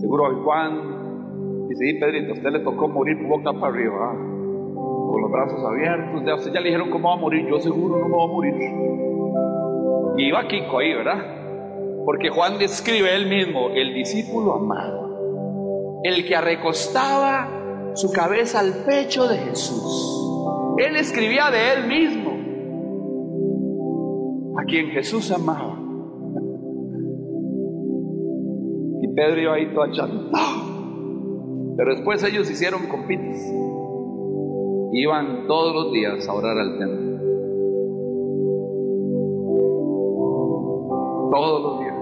Seguro 0.00 0.26
a 0.26 0.35
Juan 0.42 1.68
dice, 1.68 1.88
y 1.88 2.00
Pedrito, 2.00 2.33
usted 2.33 2.50
le 2.50 2.59
tocó 2.64 2.88
morir 2.88 3.16
boca 3.29 3.53
para 3.53 3.68
arriba, 3.68 4.12
con 4.12 5.22
los 5.22 5.31
brazos 5.31 5.64
abiertos. 5.64 6.24
Ya, 6.26 6.35
usted 6.35 6.53
ya 6.53 6.59
le 6.59 6.70
dijeron 6.70 6.90
cómo 6.90 7.11
va 7.11 7.14
a 7.14 7.18
morir, 7.18 7.46
yo 7.48 7.61
seguro 7.61 7.96
no 7.96 8.09
me 8.09 8.14
voy 8.16 8.24
a 8.24 8.33
morir. 8.33 8.55
Y 10.16 10.29
iba 10.31 10.48
Kiko 10.48 10.81
ahí, 10.81 10.92
¿verdad? 10.94 12.03
Porque 12.05 12.29
Juan 12.29 12.59
describe 12.59 13.14
él 13.14 13.29
mismo, 13.29 13.68
el 13.68 13.94
discípulo 13.94 14.55
amado, 14.55 16.00
el 16.03 16.26
que 16.26 16.40
recostaba 16.40 17.92
su 17.94 18.11
cabeza 18.11 18.59
al 18.59 18.85
pecho 18.85 19.29
de 19.29 19.37
Jesús. 19.37 20.74
Él 20.79 20.96
escribía 20.96 21.53
de 21.53 21.72
él 21.72 21.87
mismo. 21.87 22.31
a 24.59 24.64
quien 24.64 24.88
Jesús 24.88 25.31
amaba. 25.31 25.89
Pedro 29.20 29.38
iba 29.38 29.52
ahí 29.52 29.66
todo 29.74 29.83
achantado. 29.83 30.33
Pero 31.76 31.94
después 31.94 32.24
ellos 32.24 32.50
hicieron 32.50 32.87
compites. 32.87 33.52
Iban 34.94 35.46
todos 35.46 35.74
los 35.74 35.92
días 35.92 36.26
a 36.26 36.33
orar 36.33 36.56
al 36.56 36.78
templo. 36.78 37.20
Todos 41.33 41.62
los 41.62 41.80
días. 41.80 41.96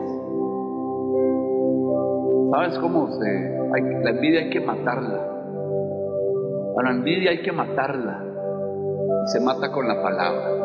¿Sabes 2.53 2.79
cómo 2.79 3.11
se.? 3.11 3.59
la 4.05 4.11
envidia 4.11 4.43
hay 4.43 4.51
que 4.51 4.61
matarla. 4.61 5.19
A 6.77 6.83
la 6.85 6.91
envidia 6.93 7.33
hay 7.33 7.43
que 7.43 7.51
matarla. 7.51 8.25
Y 9.25 9.29
se 9.33 9.41
mata 9.41 9.73
con 9.73 9.89
la 9.89 10.01
palabra. 10.01 10.57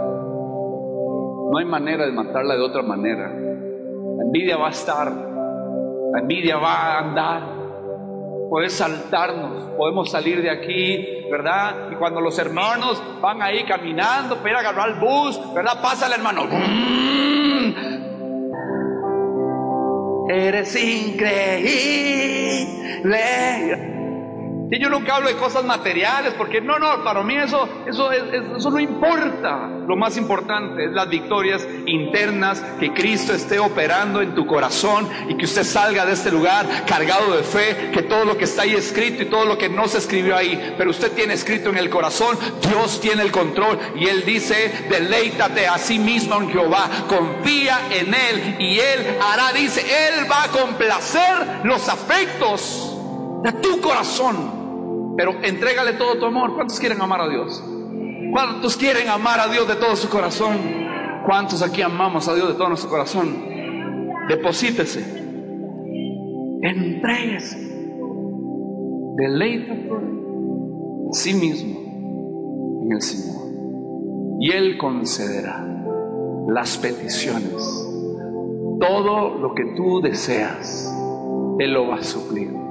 No 1.51 1.57
hay 1.57 1.65
manera 1.65 2.05
de 2.05 2.11
matarla 2.11 2.53
de 2.53 2.61
otra 2.61 2.83
manera. 2.83 3.27
La 3.29 4.23
envidia 4.23 4.55
va 4.57 4.67
a 4.67 4.69
estar. 4.71 5.32
La 6.13 6.19
envidia 6.19 6.57
va 6.57 6.75
a 6.75 6.99
andar. 6.99 7.41
Puede 8.49 8.69
saltarnos. 8.69 9.63
Podemos 9.75 10.11
salir 10.11 10.43
de 10.43 10.51
aquí, 10.51 11.25
¿verdad? 11.31 11.89
Y 11.91 11.95
cuando 11.95 12.21
los 12.21 12.37
hermanos 12.37 13.01
van 13.19 13.41
ahí 13.41 13.63
caminando 13.63 14.37
para 14.37 14.49
ir 14.51 14.55
a 14.57 14.59
agarrar 14.59 14.89
el 14.89 14.99
bus, 14.99 15.41
¿verdad? 15.55 15.81
Pasa 15.81 16.05
el 16.05 16.13
hermano. 16.13 16.43
Eres 20.29 20.75
increíble. 20.75 21.33
Y 24.73 24.79
yo 24.79 24.89
nunca 24.89 25.17
hablo 25.17 25.27
de 25.27 25.35
cosas 25.35 25.63
materiales, 25.63 26.33
porque 26.35 26.59
no, 26.59 26.79
no, 26.79 27.03
para 27.03 27.21
mí 27.21 27.35
eso, 27.35 27.69
eso, 27.85 28.11
eso 28.11 28.71
no 28.71 28.79
importa. 28.79 29.69
Lo 29.87 29.95
más 29.95 30.17
importante 30.17 30.85
es 30.85 30.91
las 30.91 31.07
victorias 31.07 31.67
internas, 31.85 32.59
que 32.79 32.91
Cristo 32.91 33.35
esté 33.35 33.59
operando 33.59 34.23
en 34.23 34.33
tu 34.33 34.47
corazón 34.47 35.07
y 35.29 35.37
que 35.37 35.45
usted 35.45 35.63
salga 35.63 36.07
de 36.07 36.13
este 36.13 36.31
lugar 36.31 36.65
cargado 36.87 37.37
de 37.37 37.43
fe, 37.43 37.91
que 37.93 38.01
todo 38.01 38.25
lo 38.25 38.35
que 38.35 38.45
está 38.45 38.63
ahí 38.63 38.73
escrito 38.73 39.21
y 39.21 39.25
todo 39.27 39.45
lo 39.45 39.59
que 39.59 39.69
no 39.69 39.87
se 39.87 39.99
escribió 39.99 40.35
ahí, 40.35 40.73
pero 40.75 40.89
usted 40.89 41.11
tiene 41.11 41.35
escrito 41.35 41.69
en 41.69 41.77
el 41.77 41.91
corazón, 41.91 42.35
Dios 42.67 42.99
tiene 42.99 43.21
el 43.21 43.31
control 43.31 43.77
y 43.95 44.07
Él 44.07 44.25
dice, 44.25 44.87
deleítate 44.89 45.67
a 45.67 45.77
sí 45.77 45.99
mismo 45.99 46.41
en 46.41 46.49
Jehová, 46.49 46.89
confía 47.07 47.79
en 47.91 48.11
Él 48.11 48.55
y 48.57 48.79
Él 48.79 49.17
hará, 49.21 49.53
dice, 49.53 49.81
Él 49.81 50.25
va 50.31 50.45
a 50.45 50.47
complacer 50.47 51.61
los 51.63 51.87
afectos 51.87 52.89
de 53.43 53.51
tu 53.51 53.79
corazón. 53.79 54.62
Pero 55.15 55.33
entrégale 55.43 55.93
todo 55.93 56.17
tu 56.17 56.25
amor. 56.25 56.55
¿Cuántos 56.55 56.79
quieren 56.79 57.01
amar 57.01 57.21
a 57.21 57.29
Dios? 57.29 57.63
¿Cuántos 58.31 58.77
quieren 58.77 59.09
amar 59.09 59.39
a 59.39 59.47
Dios 59.47 59.67
de 59.67 59.75
todo 59.75 59.95
su 59.95 60.09
corazón? 60.09 60.57
¿Cuántos 61.25 61.61
aquí 61.61 61.81
amamos 61.81 62.27
a 62.27 62.35
Dios 62.35 62.47
de 62.49 62.53
todo 62.55 62.69
nuestro 62.69 62.89
corazón? 62.89 63.53
Deposítese. 64.27 65.23
Entréguese. 66.61 67.57
Deleítate 69.15 69.89
a 69.91 71.13
sí 71.13 71.33
mismo 71.33 72.81
en 72.85 72.91
el 72.91 73.01
Señor. 73.01 73.43
Y 74.39 74.51
Él 74.51 74.77
concederá 74.77 75.65
las 76.47 76.77
peticiones. 76.77 77.89
Todo 78.79 79.37
lo 79.37 79.53
que 79.53 79.75
tú 79.75 80.01
deseas, 80.01 80.91
Él 81.59 81.73
lo 81.73 81.87
va 81.87 81.97
a 81.97 82.03
suplir. 82.03 82.62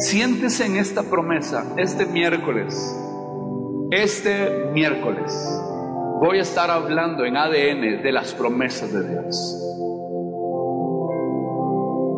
Siéntese 0.00 0.64
en 0.64 0.76
esta 0.76 1.02
promesa 1.02 1.74
este 1.76 2.06
miércoles. 2.06 2.74
Este 3.90 4.70
miércoles 4.72 5.30
voy 6.22 6.38
a 6.38 6.42
estar 6.42 6.70
hablando 6.70 7.26
en 7.26 7.36
ADN 7.36 8.02
de 8.02 8.10
las 8.10 8.32
promesas 8.32 8.90
de 8.94 9.06
Dios. 9.06 9.62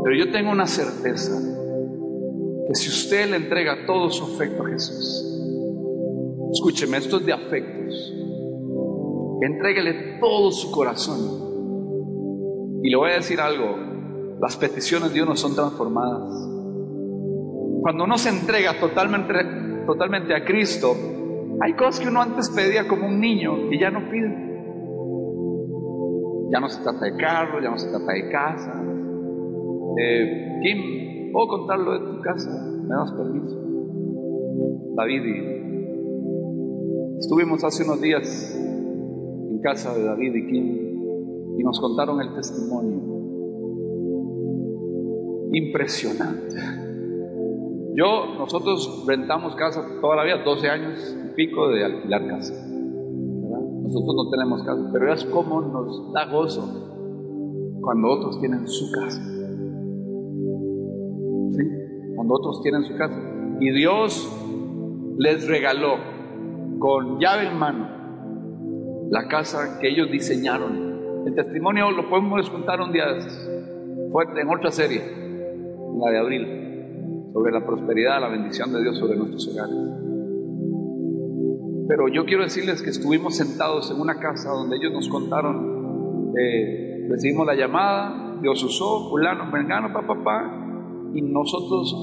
Pero 0.04 0.16
yo 0.16 0.30
tengo 0.30 0.52
una 0.52 0.68
certeza, 0.68 1.32
que 2.68 2.74
si 2.76 2.88
usted 2.88 3.28
le 3.28 3.38
entrega 3.38 3.84
todo 3.84 4.10
su 4.10 4.32
afecto 4.32 4.62
a 4.62 4.68
Jesús, 4.68 5.26
escúcheme, 6.52 6.98
esto 6.98 7.16
es 7.16 7.26
de 7.26 7.32
afectos, 7.32 8.14
entréguele 9.40 10.20
todo 10.20 10.52
su 10.52 10.70
corazón. 10.70 12.78
Y 12.84 12.90
le 12.90 12.96
voy 12.96 13.10
a 13.10 13.14
decir 13.14 13.40
algo, 13.40 13.76
las 14.40 14.56
peticiones 14.56 15.08
de 15.08 15.14
Dios 15.14 15.26
no 15.26 15.34
son 15.34 15.56
transformadas. 15.56 16.51
Cuando 17.82 18.04
uno 18.04 18.16
se 18.16 18.28
entrega 18.28 18.78
totalmente, 18.78 19.34
totalmente 19.84 20.34
a 20.34 20.44
Cristo, 20.44 20.94
hay 21.60 21.72
cosas 21.74 21.98
que 22.00 22.08
uno 22.08 22.22
antes 22.22 22.48
pedía 22.50 22.86
como 22.86 23.08
un 23.08 23.18
niño 23.20 23.68
que 23.68 23.78
ya 23.78 23.90
no 23.90 24.08
pide. 24.08 24.52
Ya 26.52 26.60
no 26.60 26.68
se 26.68 26.80
trata 26.80 27.04
de 27.06 27.16
carro, 27.16 27.60
ya 27.60 27.70
no 27.70 27.78
se 27.78 27.88
trata 27.88 28.12
de 28.12 28.30
casa. 28.30 28.84
Eh, 30.00 30.60
Kim, 30.62 31.32
¿puedo 31.32 31.48
contarlo 31.48 31.92
de 31.92 31.98
tu 32.06 32.20
casa? 32.20 32.50
¿Me 32.82 32.94
das 32.94 33.12
permiso? 33.14 33.60
David 34.94 35.24
y... 35.24 35.62
Estuvimos 37.18 37.64
hace 37.64 37.82
unos 37.82 38.00
días 38.00 38.56
en 38.56 39.60
casa 39.60 39.92
de 39.92 40.04
David 40.04 40.34
y 40.34 40.46
Kim 40.46 41.58
y 41.58 41.64
nos 41.64 41.80
contaron 41.80 42.20
el 42.20 42.32
testimonio. 42.34 43.00
Impresionante. 45.52 46.81
Yo, 47.94 48.34
nosotros 48.38 49.04
rentamos 49.06 49.54
casa 49.56 49.86
toda 50.00 50.16
la 50.16 50.24
vida, 50.24 50.42
12 50.42 50.68
años 50.68 51.16
y 51.26 51.34
pico 51.34 51.68
de 51.68 51.84
alquilar 51.84 52.26
casa. 52.26 52.54
Nosotros 52.54 54.14
no 54.16 54.30
tenemos 54.30 54.62
casa, 54.62 54.88
pero 54.90 55.12
es 55.12 55.24
como 55.26 55.60
nos 55.60 56.10
da 56.12 56.24
gozo 56.24 57.78
cuando 57.82 58.08
otros 58.08 58.40
tienen 58.40 58.66
su 58.66 58.90
casa. 58.92 59.20
Cuando 62.14 62.34
otros 62.34 62.62
tienen 62.62 62.84
su 62.84 62.96
casa. 62.96 63.20
Y 63.60 63.70
Dios 63.72 64.26
les 65.18 65.46
regaló 65.46 65.96
con 66.78 67.20
llave 67.20 67.48
en 67.48 67.58
mano 67.58 67.88
la 69.10 69.28
casa 69.28 69.78
que 69.80 69.90
ellos 69.90 70.10
diseñaron. 70.10 71.26
El 71.26 71.34
testimonio 71.34 71.90
lo 71.90 72.08
podemos 72.08 72.48
contar 72.48 72.80
un 72.80 72.90
día 72.90 73.04
fuerte 74.10 74.40
en 74.40 74.48
otra 74.48 74.70
serie, 74.70 75.02
la 76.00 76.10
de 76.10 76.18
abril 76.18 76.61
sobre 77.32 77.52
la 77.52 77.64
prosperidad, 77.64 78.20
la 78.20 78.28
bendición 78.28 78.72
de 78.72 78.82
Dios 78.82 78.98
sobre 78.98 79.16
nuestros 79.16 79.48
hogares. 79.48 79.76
Pero 81.88 82.08
yo 82.08 82.24
quiero 82.24 82.42
decirles 82.42 82.82
que 82.82 82.90
estuvimos 82.90 83.36
sentados 83.36 83.90
en 83.90 84.00
una 84.00 84.18
casa 84.18 84.50
donde 84.50 84.76
ellos 84.76 84.92
nos 84.92 85.08
contaron, 85.08 86.32
eh, 86.38 87.06
recibimos 87.08 87.46
la 87.46 87.54
llamada, 87.54 88.38
Dios 88.40 88.62
usó, 88.62 89.08
fulano, 89.10 89.46
mengano, 89.46 89.92
papá, 89.92 90.14
papá, 90.14 91.10
y 91.14 91.22
nosotros, 91.22 91.94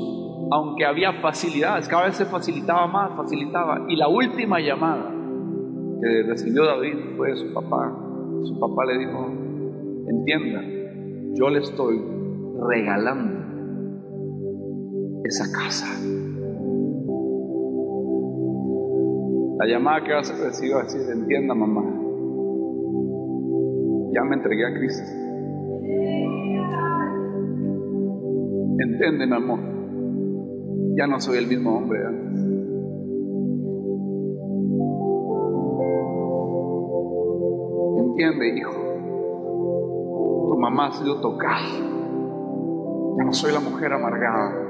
aunque 0.51 0.85
había 0.85 1.13
facilidades, 1.21 1.87
cada 1.87 2.05
vez 2.05 2.15
se 2.15 2.25
facilitaba 2.25 2.87
más, 2.87 3.15
facilitaba, 3.15 3.85
y 3.87 3.95
la 3.95 4.07
última 4.07 4.59
llamada 4.59 5.15
que 6.01 6.23
recibió 6.23 6.65
David 6.65 6.95
fue 7.17 7.31
de 7.31 7.35
su 7.37 7.53
papá. 7.53 7.93
Su 8.43 8.57
papá 8.59 8.85
le 8.85 8.99
dijo, 8.99 9.27
entienda, 10.07 10.61
yo 11.33 11.49
le 11.49 11.59
estoy 11.59 12.01
regalando 12.67 13.38
esa 15.29 15.45
casa. 15.51 15.85
La 19.57 19.65
llamada 19.67 20.03
que 20.03 20.13
vas 20.13 20.31
a 20.31 20.43
recibir 20.43 20.73
va 20.73 20.81
a 20.81 20.83
decir, 20.83 21.01
entienda 21.11 21.53
mamá, 21.53 21.83
ya 24.13 24.23
me 24.23 24.35
entregué 24.35 24.65
a 24.65 24.73
Cristo. 24.73 25.03
Entiende, 28.79 29.27
mi 29.27 29.35
amor, 29.35 29.59
ya 30.97 31.05
no 31.07 31.19
soy 31.19 31.37
el 31.37 31.47
mismo 31.47 31.77
hombre 31.77 31.99
de 31.99 32.07
antes. 32.07 32.39
Entiende, 37.99 38.57
hijo, 38.57 38.71
tu 40.49 40.57
mamá 40.59 40.87
ha 40.87 40.91
sido 40.93 41.21
tocada. 41.21 41.67
Ya 43.17 43.23
no 43.25 43.33
soy 43.33 43.51
la 43.51 43.59
mujer 43.59 43.93
amargada. 43.93 44.68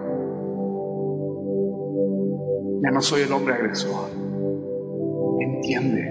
Ya 2.82 2.92
no 2.92 3.02
soy 3.02 3.24
el 3.24 3.32
hombre 3.34 3.56
agresor. 3.56 4.10
Entiende. 5.40 6.02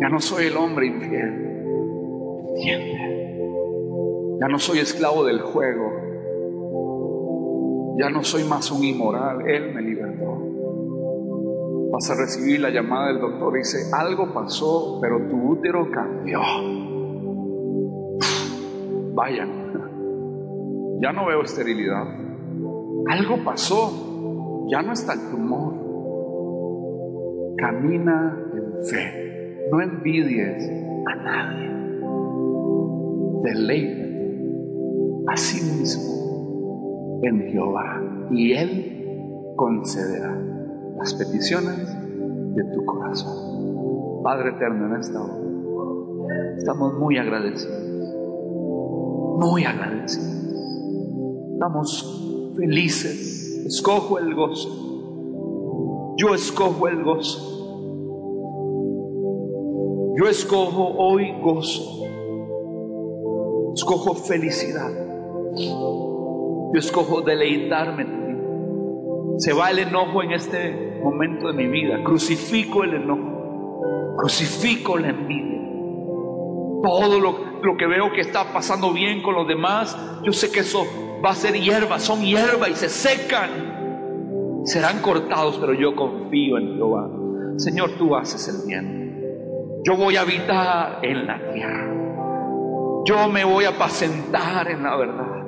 Ya 0.00 0.08
no 0.08 0.20
soy 0.20 0.46
el 0.46 0.56
hombre 0.56 0.86
infiel. 0.86 1.46
Entiende. 2.48 3.00
Ya 4.40 4.48
no 4.48 4.58
soy 4.58 4.80
esclavo 4.80 5.24
del 5.24 5.40
juego. 5.40 5.92
Ya 7.98 8.10
no 8.10 8.22
soy 8.22 8.44
más 8.44 8.70
un 8.70 8.84
inmoral. 8.84 9.48
Él 9.48 9.74
me 9.74 9.82
libertó. 9.82 10.38
Vas 11.92 12.10
a 12.10 12.14
recibir 12.14 12.60
la 12.60 12.70
llamada 12.70 13.08
del 13.08 13.20
doctor. 13.20 13.54
Dice, 13.54 13.78
algo 13.94 14.32
pasó, 14.32 14.98
pero 15.00 15.26
tu 15.28 15.52
útero 15.52 15.90
cambió. 15.90 16.40
Vayan. 19.14 19.60
Ya 21.02 21.14
no 21.14 21.24
veo 21.24 21.40
esterilidad. 21.40 22.04
Algo 23.08 23.42
pasó 23.42 24.09
ya 24.68 24.82
no 24.82 24.92
está 24.92 25.14
el 25.14 25.30
tumor. 25.30 25.74
Camina 27.56 28.36
en 28.54 28.84
fe. 28.84 29.68
No 29.70 29.80
envidies 29.80 30.70
a 31.06 31.14
nadie. 31.16 31.70
Deleítate 33.42 34.10
a 35.26 35.36
sí 35.36 35.78
mismo 35.78 37.20
en 37.22 37.40
Jehová 37.50 38.02
y 38.30 38.52
Él 38.52 39.52
concederá 39.56 40.36
las 40.96 41.14
peticiones 41.14 41.96
de 42.54 42.64
tu 42.74 42.84
corazón. 42.84 44.22
Padre 44.22 44.50
eterno, 44.50 44.86
en 44.86 45.00
esta 45.00 45.22
hora 45.22 45.40
estamos 46.56 46.98
muy 46.98 47.16
agradecidos, 47.18 48.14
muy 49.38 49.64
agradecidos. 49.64 50.28
Estamos 51.54 52.52
felices. 52.56 53.39
Escojo 53.66 54.18
el 54.18 54.34
gozo. 54.34 56.14
Yo 56.16 56.34
escojo 56.34 56.88
el 56.88 57.02
gozo. 57.02 57.50
Yo 60.16 60.28
escojo 60.28 60.94
hoy 60.98 61.32
gozo. 61.40 62.04
Escojo 63.74 64.14
felicidad. 64.14 64.90
Yo 65.56 66.78
escojo 66.78 67.22
deleitarme 67.22 68.02
en 68.02 68.26
ti. 68.26 69.44
Se 69.44 69.52
va 69.52 69.70
el 69.70 69.78
enojo 69.78 70.22
en 70.22 70.32
este 70.32 71.00
momento 71.02 71.48
de 71.48 71.54
mi 71.54 71.66
vida. 71.68 72.02
Crucifico 72.04 72.84
el 72.84 72.94
enojo. 72.94 74.16
Crucifico 74.18 74.98
la 74.98 75.10
envidia. 75.10 75.60
Todo 76.82 77.20
lo, 77.20 77.62
lo 77.62 77.76
que 77.76 77.86
veo 77.86 78.12
que 78.12 78.20
está 78.20 78.52
pasando 78.52 78.92
bien 78.92 79.22
con 79.22 79.34
los 79.34 79.46
demás, 79.46 79.96
yo 80.22 80.32
sé 80.32 80.50
que 80.50 80.60
eso 80.60 80.84
va 81.24 81.30
a 81.30 81.34
ser 81.34 81.54
hierba, 81.54 81.98
son 81.98 82.22
hierba 82.22 82.68
y 82.68 82.74
se 82.74 82.88
secan. 82.88 84.62
Serán 84.64 85.00
cortados, 85.00 85.58
pero 85.58 85.74
yo 85.74 85.94
confío 85.94 86.58
en 86.58 86.76
Jehová. 86.76 87.08
Señor, 87.56 87.92
tú 87.98 88.14
haces 88.16 88.48
el 88.48 88.66
bien. 88.66 89.00
Yo 89.84 89.96
voy 89.96 90.16
a 90.16 90.22
habitar 90.22 91.00
en 91.02 91.26
la 91.26 91.38
tierra. 91.52 91.94
Yo 93.06 93.28
me 93.28 93.44
voy 93.44 93.64
a 93.64 93.70
apacentar 93.70 94.68
en 94.70 94.82
la 94.82 94.96
verdad. 94.96 95.44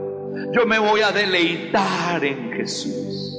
Yo 0.52 0.66
me 0.66 0.78
voy 0.78 1.02
a 1.02 1.12
deleitar 1.12 2.24
en 2.24 2.52
Jesús. 2.52 3.38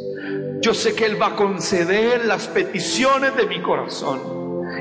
Yo 0.61 0.73
sé 0.73 0.95
que 0.95 1.05
Él 1.05 1.21
va 1.21 1.27
a 1.27 1.35
conceder 1.35 2.25
las 2.25 2.47
peticiones 2.47 3.35
de 3.35 3.47
mi 3.47 3.61
corazón. 3.61 4.19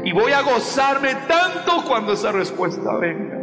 Y 0.05 0.13
voy 0.13 0.33
a 0.33 0.43
gozarme 0.43 1.15
tanto 1.27 1.85
cuando 1.89 2.13
esa 2.13 2.33
respuesta 2.33 2.97
venga. 2.99 3.42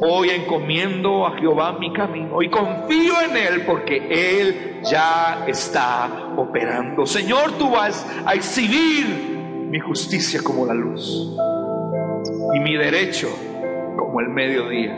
Hoy 0.00 0.30
encomiendo 0.30 1.26
a 1.26 1.38
Jehová 1.38 1.78
mi 1.78 1.92
camino 1.92 2.42
y 2.42 2.50
confío 2.50 3.14
en 3.28 3.36
Él 3.36 3.62
porque 3.66 4.40
Él 4.40 4.80
ya 4.82 5.44
está 5.46 6.34
operando. 6.36 7.06
Señor, 7.06 7.52
tú 7.58 7.70
vas 7.70 8.06
a 8.26 8.34
exhibir 8.34 9.34
mi 9.70 9.80
justicia 9.80 10.40
como 10.42 10.66
la 10.66 10.74
luz 10.74 11.34
y 12.54 12.60
mi 12.60 12.76
derecho 12.76 13.28
como 13.96 14.20
el 14.20 14.28
mediodía. 14.28 14.96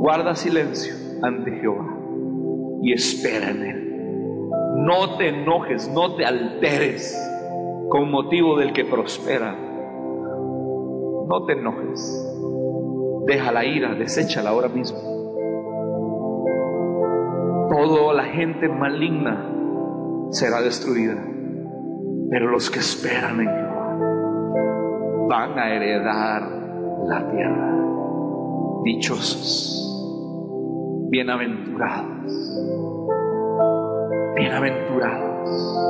Guarda 0.00 0.34
silencio 0.34 0.94
ante 1.22 1.50
Jehová 1.60 1.96
y 2.82 2.92
espera 2.92 3.50
en 3.50 3.62
Él. 3.62 3.86
No 4.76 5.16
te 5.16 5.28
enojes, 5.28 5.88
no 5.88 6.14
te 6.14 6.24
alteres 6.24 7.18
con 7.88 8.10
motivo 8.10 8.58
del 8.58 8.72
que 8.72 8.84
prospera. 8.84 9.56
No 11.28 11.44
te 11.46 11.54
enojes. 11.54 12.35
Deja 13.26 13.50
la 13.50 13.64
ira, 13.64 13.94
deséchala 13.94 14.50
ahora 14.50 14.68
mismo. 14.68 14.98
Toda 17.68 18.14
la 18.14 18.24
gente 18.24 18.68
maligna 18.68 19.50
será 20.30 20.60
destruida, 20.62 21.16
pero 22.30 22.48
los 22.48 22.70
que 22.70 22.78
esperan 22.78 23.40
en 23.40 23.48
Jehová 23.48 23.98
van 25.28 25.58
a 25.58 25.74
heredar 25.74 26.42
la 27.06 27.30
tierra. 27.30 27.72
Dichosos 28.84 29.82
bienaventurados, 31.10 32.32
bienaventurados. 34.36 35.82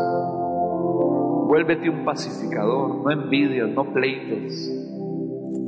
Vuélvete 1.49 1.91
un 1.91 2.05
pacificador, 2.05 3.05
no 3.05 3.11
envidias, 3.11 3.69
no 3.69 3.93
pleitos, 3.93 4.71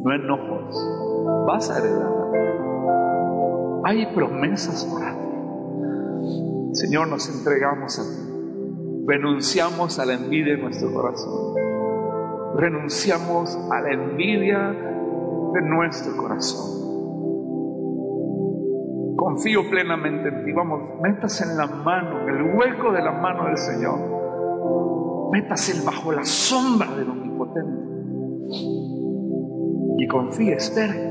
no 0.02 0.14
enojos. 0.14 1.07
Vas 1.48 1.70
a 1.70 1.78
heredar. 1.78 2.12
Hay 3.84 4.04
promesas 4.14 4.84
para 4.84 5.12
ti. 5.12 6.74
Señor, 6.74 7.08
nos 7.08 7.26
entregamos 7.34 7.98
a 7.98 8.02
ti. 8.02 9.04
Renunciamos 9.06 9.98
a 9.98 10.04
la 10.04 10.12
envidia 10.12 10.52
en 10.52 10.61
nuestro 10.61 10.92
corazón. 10.92 11.54
Renunciamos 12.54 13.58
a 13.72 13.80
la 13.80 13.92
envidia 13.92 14.58
de 15.54 15.62
nuestro 15.62 16.18
corazón 16.18 16.78
confío 19.16 19.68
plenamente 19.68 20.28
en 20.28 20.44
ti. 20.44 20.52
Vamos, 20.52 21.00
métase 21.02 21.44
en 21.44 21.56
la 21.56 21.66
mano, 21.66 22.22
en 22.22 22.37
el 22.37 22.54
hueco 22.54 22.92
de 22.92 23.02
la 23.02 23.12
mano 23.12 23.46
del 23.46 23.56
Señor. 23.58 25.30
Métase 25.32 25.84
bajo 25.84 26.12
la 26.12 26.24
sombra 26.24 26.94
del 26.94 27.11
Omnipotente. 27.11 27.82
Y 29.98 30.06
confíe, 30.08 30.54
espere. 30.54 31.07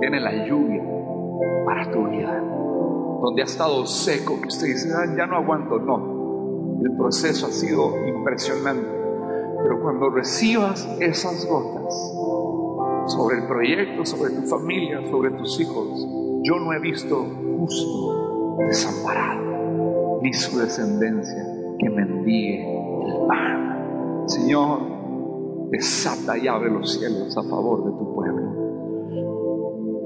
Viene 0.00 0.20
la 0.20 0.46
lluvia 0.46 0.82
para 1.64 1.90
tu 1.90 2.08
vida. 2.08 2.40
Donde 3.22 3.42
ha 3.42 3.44
estado 3.44 3.86
seco, 3.86 4.40
que 4.40 4.48
usted 4.48 4.66
dice, 4.66 4.92
ah, 4.94 5.06
ya 5.16 5.26
no 5.26 5.36
aguanto. 5.36 5.78
No, 5.78 6.78
el 6.82 6.96
proceso 6.96 7.46
ha 7.46 7.50
sido 7.50 8.06
impresionante. 8.06 8.86
Pero 9.62 9.80
cuando 9.80 10.10
recibas 10.10 10.86
esas 11.00 11.46
gotas 11.46 11.94
sobre 13.06 13.38
el 13.38 13.46
proyecto, 13.46 14.04
sobre 14.04 14.34
tu 14.34 14.42
familia, 14.42 15.00
sobre 15.10 15.30
tus 15.30 15.58
hijos, 15.60 16.06
yo 16.42 16.58
no 16.58 16.72
he 16.72 16.78
visto 16.78 17.26
justo 17.58 18.56
desamparado, 18.68 20.20
ni 20.22 20.32
su 20.32 20.58
descendencia 20.58 21.44
que 21.78 21.90
mendigue 21.90 22.62
el 23.06 23.26
pan. 23.26 24.24
Señor, 24.26 24.80
desata 25.70 26.36
y 26.38 26.46
abre 26.48 26.70
los 26.70 26.92
cielos 26.92 27.36
a 27.36 27.42
favor 27.42 27.84
de 27.84 27.90
tu 27.90 28.14
pueblo. 28.14 28.55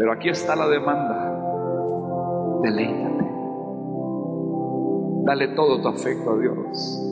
Pero 0.00 0.12
aquí 0.12 0.30
está 0.30 0.56
la 0.56 0.66
demanda. 0.66 1.38
Deleítate. 2.62 3.30
Dale 5.26 5.48
todo 5.48 5.82
tu 5.82 5.88
afecto 5.88 6.30
a 6.30 6.38
Dios. 6.38 7.06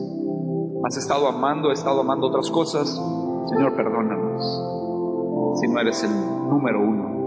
Has 0.83 0.97
estado 0.97 1.27
amando, 1.27 1.69
he 1.69 1.73
estado 1.73 2.01
amando 2.01 2.27
otras 2.27 2.49
cosas. 2.49 2.89
Señor, 3.45 3.75
perdónanos 3.75 4.75
si 5.59 5.67
no 5.67 5.79
eres 5.79 6.03
el 6.03 6.11
número 6.49 6.79
uno 6.81 7.19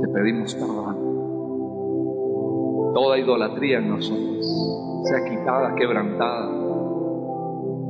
te 0.00 0.08
pedimos 0.08 0.54
perdón. 0.54 0.96
Toda 2.94 3.18
idolatría 3.18 3.78
en 3.78 3.88
nosotros 3.88 4.46
sea 5.04 5.24
quitada, 5.28 5.74
quebrantada, 5.74 6.50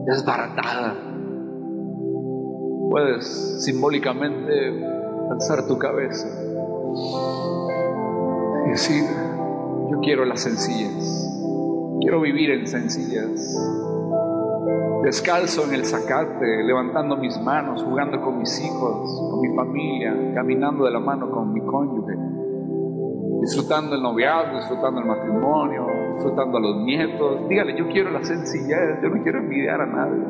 desbaratada. 0.07 0.95
Puedes 2.91 3.63
simbólicamente 3.65 4.85
alzar 5.31 5.67
tu 5.67 5.79
cabeza 5.79 6.29
y 8.67 8.71
decir, 8.71 9.05
yo 9.91 10.01
quiero 10.01 10.25
las 10.25 10.41
sencillas, 10.41 11.29
quiero 12.01 12.21
vivir 12.21 12.51
en 12.51 12.67
sencillas 12.67 13.57
descalzo 15.03 15.65
en 15.65 15.75
el 15.75 15.85
zacate, 15.87 16.63
levantando 16.65 17.17
mis 17.17 17.41
manos, 17.41 17.83
jugando 17.83 18.21
con 18.21 18.39
mis 18.39 18.61
hijos, 18.63 19.31
con 19.31 19.41
mi 19.41 19.55
familia, 19.55 20.15
caminando 20.35 20.85
de 20.85 20.91
la 20.91 21.01
mano 21.01 21.31
con 21.31 21.53
mi 21.53 21.61
cónyuge, 21.63 22.15
disfrutando 23.41 23.95
el 23.95 24.03
noviazgo, 24.03 24.57
disfrutando 24.59 25.01
el 25.01 25.07
matrimonio, 25.07 25.87
disfrutando 26.15 26.59
a 26.59 26.61
los 26.61 26.77
nietos. 26.83 27.49
Dígale, 27.49 27.79
yo 27.79 27.89
quiero 27.89 28.11
la 28.11 28.23
sencillez, 28.23 29.01
yo 29.03 29.09
no 29.09 29.23
quiero 29.23 29.39
envidiar 29.39 29.81
a 29.81 29.87
nadie. 29.87 30.23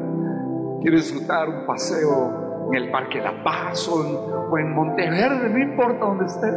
Quiero 0.80 0.96
disfrutar 0.96 1.48
un 1.48 1.66
paseo 1.66 2.47
en 2.68 2.74
el 2.74 2.90
Parque 2.90 3.20
La 3.20 3.42
Paz 3.42 3.88
o 3.88 4.04
en, 4.04 4.14
o 4.50 4.58
en 4.58 4.74
Monteverde, 4.74 5.48
no 5.48 5.58
importa 5.58 6.04
dónde 6.04 6.26
estés. 6.26 6.52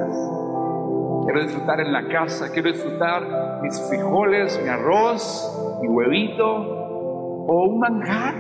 Quiero 1.26 1.44
disfrutar 1.44 1.80
en 1.80 1.94
la 1.94 2.08
casa, 2.08 2.52
quiero 2.52 2.72
disfrutar 2.72 3.62
mis 3.62 3.80
frijoles, 3.88 4.60
mi 4.62 4.70
arroz, 4.70 5.80
mi 5.82 5.88
huevito, 5.88 6.46
o 6.46 7.66
un 7.70 7.80
manjar. 7.80 8.36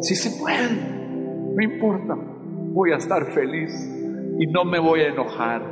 Si 0.00 0.14
se 0.14 0.38
puede, 0.40 0.70
no 1.54 1.62
importa. 1.62 2.16
Voy 2.74 2.92
a 2.92 2.96
estar 2.96 3.24
feliz 3.32 3.72
y 4.38 4.46
no 4.46 4.64
me 4.64 4.78
voy 4.80 5.00
a 5.00 5.08
enojar 5.08 5.62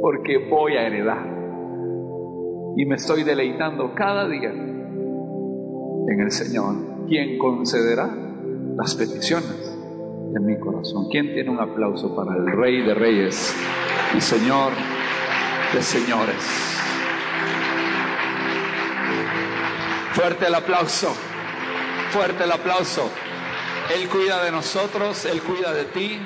porque 0.00 0.48
voy 0.50 0.76
a 0.76 0.86
heredar. 0.86 1.26
Y 2.76 2.86
me 2.86 2.96
estoy 2.96 3.22
deleitando 3.22 3.94
cada 3.94 4.28
día 4.28 4.50
en 4.50 6.20
el 6.20 6.30
Señor, 6.30 7.06
quien 7.06 7.38
concederá 7.38 8.08
las 8.76 8.94
peticiones 8.94 9.73
de 10.34 10.40
mi 10.40 10.58
corazón. 10.58 11.08
¿Quién 11.10 11.32
tiene 11.32 11.48
un 11.48 11.60
aplauso 11.60 12.14
para 12.14 12.34
el 12.36 12.46
Rey 12.50 12.82
de 12.82 12.92
Reyes 12.92 13.54
y 14.16 14.20
Señor 14.20 14.72
de 15.72 15.80
Señores? 15.80 16.44
Fuerte 20.12 20.46
el 20.46 20.54
aplauso, 20.54 21.14
fuerte 22.10 22.44
el 22.44 22.52
aplauso. 22.52 23.10
Él 23.94 24.08
cuida 24.08 24.42
de 24.44 24.50
nosotros, 24.50 25.24
Él 25.24 25.40
cuida 25.40 25.72
de 25.72 25.84
ti. 25.84 26.18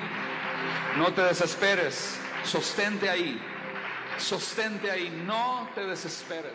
No 0.97 1.13
te 1.13 1.23
desesperes. 1.23 2.19
Sostente 2.45 3.11
ahí. 3.11 3.39
Sostente 4.17 4.91
ahí. 4.91 5.23
No 5.27 5.69
te 5.75 5.85
desesperes. 5.85 6.53